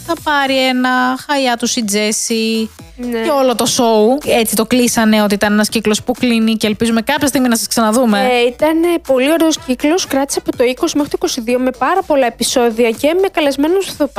[0.06, 0.90] θα πάρει ένα
[1.26, 2.68] χαϊά τους η Jessie
[3.10, 3.18] Ναι.
[3.18, 4.26] Και όλο το show.
[4.26, 7.66] Έτσι το κλείσανε ότι ήταν ένας κύκλος που κλείνει και ελπίζουμε κάποια στιγμή να σας
[7.66, 8.18] ξαναδούμε.
[8.20, 10.06] Ε, ήταν πολύ ωραίος κύκλος.
[10.06, 14.12] Κράτησε από το 20 μέχρι το 22 με πάρα πολλά επεισόδια και με καλεσμένους ηθοποιούς.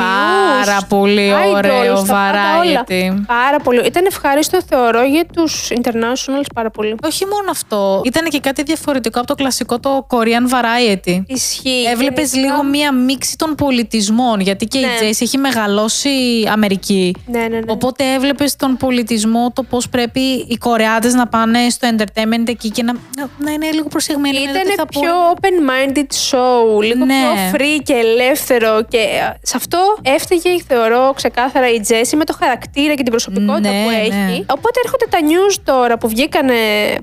[0.65, 3.13] Πάρα πολύ ωραίο variety.
[3.27, 3.85] Πάρα πολύ.
[3.85, 6.95] Ήταν ευχάριστο, θεωρώ, για τους internationals πάρα πολύ.
[7.03, 8.01] Όχι μόνο αυτό.
[8.05, 11.23] Ήταν και κάτι διαφορετικό από το κλασικό το Korean variety.
[11.27, 11.83] Ισχύει.
[11.91, 14.39] Έβλεπες Γενικά- λίγο μία μίξη των πολιτισμών.
[14.39, 14.87] Γιατί και η Ναι.
[14.95, 16.09] Τζέις έχει μεγαλώσει
[16.51, 17.15] Αμερική.
[17.25, 17.59] Ναι, ναι, ναι.
[17.67, 22.83] Οπότε έβλεπες τον πολιτισμό, το πώς πρέπει οι Κορεάτες να πάνε στο entertainment εκεί και
[22.83, 22.93] να,
[23.37, 24.39] να είναι λίγο προσεγμένοι.
[24.39, 25.11] με το τι Ήταν θα πιο πούνε.
[25.33, 27.13] open-minded show, λίγο Ναι.
[27.13, 32.33] πιο free και ελεύθερο και ε, σε αυτό έφταιγε, θεωρώ, ξεκάθαρα η Τζέσι με το
[32.39, 33.95] χαρακτήρα και την προσωπικότητα Ναι, που ναι.
[33.97, 34.45] έχει.
[34.49, 36.55] Οπότε έρχονται τα news τώρα που βγήκανε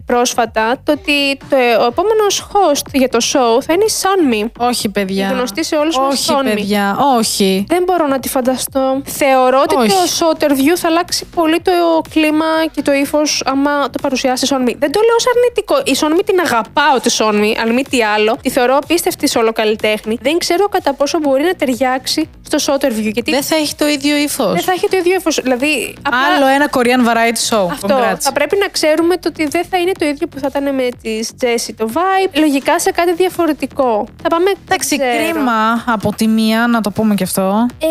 [0.07, 4.51] πρόσφατα, το ότι το, ο επόμενος host για το show θα είναι η Sunmi.
[4.59, 5.28] Όχι, παιδιά.
[5.30, 6.45] Η γνωστή σε όλους μας Όχι, Sonmi.
[6.55, 6.97] παιδιά.
[7.18, 7.64] Όχι.
[7.68, 9.03] Δεν μπορώ να τη φανταστώ.
[9.05, 9.89] Θεωρώ ότι Όχι.
[9.89, 11.72] το Soterview θα αλλάξει πολύ το
[12.11, 14.74] κλίμα και το ύφος άμα το παρουσιάσει η Sonmi.
[14.78, 15.76] Δεν το λέω ως αρνητικό.
[15.85, 18.37] Η Sonmi την αγαπάω τη Sonmi, αν μη τι άλλο.
[18.43, 20.18] Τη θεωρώ απίστευτη solo καλλιτέχνη.
[20.20, 23.11] Δεν ξέρω κατά πόσο μπορεί να ταιριάξει στο Soterview.
[23.12, 24.53] Γιατί Δεν θα έχει το ίδιο ύφος.
[24.53, 25.41] δεν θα έχει το ίδιο ύφος.
[25.43, 27.68] Δηλαδή, απλά Άλλο ένα Korean variety show.
[27.70, 27.89] αυτό.
[27.99, 28.16] Congrats.
[28.20, 30.89] Θα πρέπει να ξέρουμε το ότι δεν θα είναι το ίδιο που θα ήταν με
[31.03, 32.31] τη Jessie το vibe.
[32.39, 34.07] Λογικά σε κάτι διαφορετικό.
[34.22, 34.51] Θα πάμε.
[34.64, 35.33] Εντάξει, δεν ξέρω.
[35.33, 37.66] κρίμα από τη μία, να το πούμε και αυτό.
[37.79, 37.87] Ε,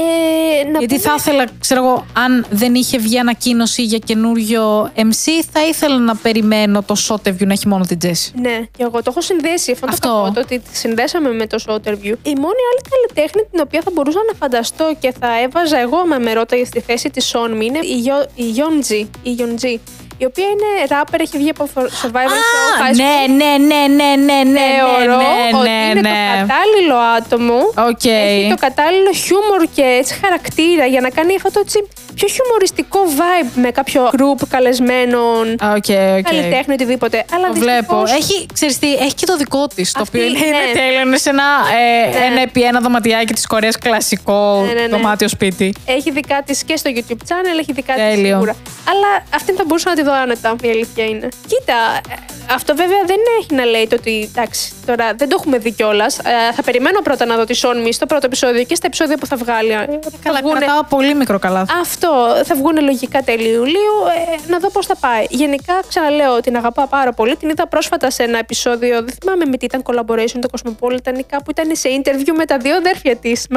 [0.72, 5.44] να Γιατί πούμε- θα ήθελα, ξέρω εγώ, αν δεν είχε βγει ανακοίνωση για καινούριο MC,
[5.52, 8.32] θα ήθελα να περιμένω το Soterview να έχει μόνο την Jessie.
[8.42, 10.08] Ναι, και εγώ το έχω συνδέσει αυτό, Αυτό.
[10.08, 12.16] το κακό, το ότι τη συνδέσαμε με το Soterview.
[12.24, 16.20] Η μόνη άλλη καλλιτέχνη την οποία θα μπορούσα να φανταστώ και θα έβαζα εγώ με
[16.20, 19.80] με ρώταγε στη θέση της Sonmi είναι η, Yo- η Yonji, η Yonji,
[20.18, 22.96] η οποία είναι rapper, έχει βγει από Survivor Show High School.
[22.96, 26.26] ναι, ναι, ναι, ναι, ναι, ναι, Θεωρώ ναι, ότι ναι, είναι το ναι.
[26.40, 27.58] κατάλληλο άτομο.
[27.90, 28.04] Οκ.
[28.04, 31.88] Έχει το κατάλληλο χιούμορ και έτσι χαρακτήρα για να κάνει αυτό το έτσι
[32.18, 35.46] πιο χιουμοριστικό vibe με κάποιο group καλεσμένων,
[35.76, 36.22] Οκ, οκ.
[36.30, 37.26] καλλιτέχνη, οτιδήποτε.
[37.34, 38.02] Αλλά Το βλέπω.
[38.02, 39.92] δυστυχώς- Έχει, ξέρεις τι, έχει και το δικό της.
[39.92, 40.46] Το Αυτή, οποίο είναι, ναι.
[40.46, 41.00] είναι τέλειο.
[41.02, 41.44] Είναι σε ένα,
[42.14, 42.26] ε, Ναι.
[42.26, 44.88] ένα επί ένα δωματιάκι της Κορέας κλασικό Ναι, ναι, ναι.
[44.88, 45.74] δωμάτιο σπίτι.
[45.86, 48.28] Έχει δικά της και στο YouTube channel, έχει δικά της Τέλειο.
[48.34, 48.56] σίγουρα.
[48.90, 51.28] Αλλά αυτή θα μπορούσα να τη δω άνετα, η αλήθεια είναι.
[51.48, 51.74] Κοίτα,
[52.10, 52.14] ε,
[52.54, 56.16] αυτό βέβαια δεν έχει να λέει το ότι εντάξει, τώρα δεν το έχουμε δει κιόλας.
[56.56, 59.36] θα περιμένω πρώτα να δω τη Σόνμη στο πρώτο επεισόδιο και στα επεισόδια που θα
[59.36, 59.72] βγάλει.
[59.72, 61.72] Ε, θα Καλά, βγουνε- κρατάω πολύ μικρό καλάθι.
[61.82, 63.96] Αυτό θα βγουν λογικά τέλη Ιουλίου.
[64.46, 65.26] Ε, να δω πώς θα πάει.
[65.30, 67.36] Γενικά, ξαναλέω, την αγαπάω πάρα πολύ.
[67.36, 69.02] Την είδα πρόσφατα σε ένα επεισόδιο.
[69.04, 72.58] Δεν θυμάμαι με τι ήταν collaboration το Cosmopolitan ή κάπου ήταν σε interview με τα
[72.58, 73.48] δύο αδέρφια της.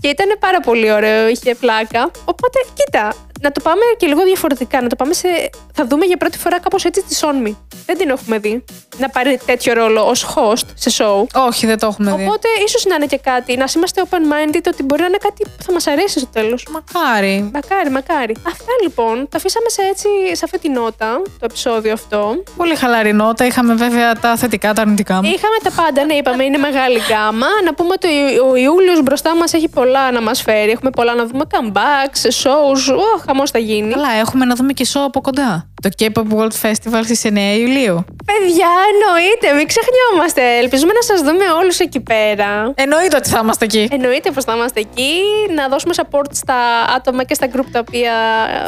[0.00, 2.10] Και ήταν πάρα πολύ ωραίο, είχε πλάκα.
[2.24, 4.82] Οπότε, κοίτα, να το πάμε και λίγο διαφορετικά.
[4.82, 5.28] Να το πάμε σε.
[5.72, 7.58] Θα δούμε για πρώτη φορά κάπως έτσι τη Σόνμη.
[7.86, 8.64] Δεν την έχουμε δει.
[8.98, 11.26] Να πάρει τέτοιο ρόλο ως host σε show.
[11.48, 12.24] Όχι, δεν το έχουμε δει.
[12.24, 13.56] Οπότε, ίσως να είναι και κάτι.
[13.56, 16.66] Να είμαστε open-minded ότι μπορεί να είναι κάτι που θα μας αρέσει στο τέλος.
[16.70, 17.50] Μακάρι.
[17.52, 18.36] Μακάρι, μακάρι.
[18.46, 19.28] Αυτά λοιπόν.
[19.30, 22.42] Τα αφήσαμε σε, έτσι, σε αυτή τη νότα, το επεισόδιο αυτό.
[22.56, 23.46] Πολύ χαλαρή νότα.
[23.46, 25.30] Είχαμε βέβαια τα θετικά, τα αρνητικά μου.
[25.34, 27.46] Είχαμε τα πάντα, ναι, είπαμε, είναι μεγάλη γκάμα.
[27.64, 28.08] Να πούμε ότι
[28.50, 30.70] ο Ιούλιος μπροστά μας έχει πολλά να μας φέρει.
[30.70, 32.96] Έχουμε πολλά να δούμε comebacks, shows.
[32.96, 33.92] Ω, χαμός θα γίνει.
[33.92, 35.68] Καλά, έχουμε να δούμε και show από κοντά.
[35.84, 37.28] Το K-pop World Festival στις 9
[37.58, 38.04] Ιουλίου.
[38.30, 40.42] Παιδιά, εννοείται, μην ξεχνιόμαστε.
[40.62, 42.72] Ελπίζουμε να σας δούμε όλους εκεί πέρα.
[42.74, 43.88] Εννοείται ότι θα είμαστε εκεί.
[43.90, 45.12] Εννοείται πως θα είμαστε εκεί,
[45.54, 46.54] να δώσουμε support στα
[46.96, 48.12] άτομα και στα group τα οποία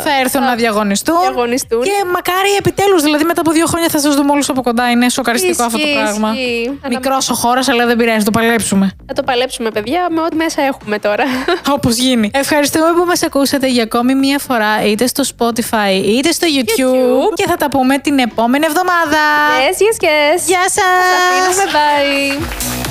[0.05, 1.21] Θα έρθουν να διαγωνιστούν.
[1.21, 1.83] διαγωνιστούν.
[1.83, 4.91] Και μακάρι επιτέλους, δηλαδή μετά από δύο χρόνια θα σας δούμε όλους από κοντά.
[4.91, 6.33] Είναι σοκαριστικό αυτό το Ισχύει, πράγμα.
[6.33, 6.79] ισχύει.
[6.89, 8.91] Μικρός ο χώρο, αλλά δεν πειράζει, το παλέψουμε.
[9.07, 11.25] Θα το παλέψουμε, παιδιά, με ό,τι μέσα έχουμε τώρα.
[11.77, 12.31] Όπως γίνει.
[12.35, 16.81] Ευχαριστούμε που μας ακούσατε για ακόμη μία φορά, είτε στο Spotify είτε στο YouTube.
[16.81, 17.06] YouTube.
[17.35, 19.19] Και θα τα πούμε την επόμενη εβδομάδα.
[19.59, 20.41] yes, yes, yes.
[20.47, 20.75] Γεια σας!
[20.75, 22.86] Σας αφήνουμε, bye.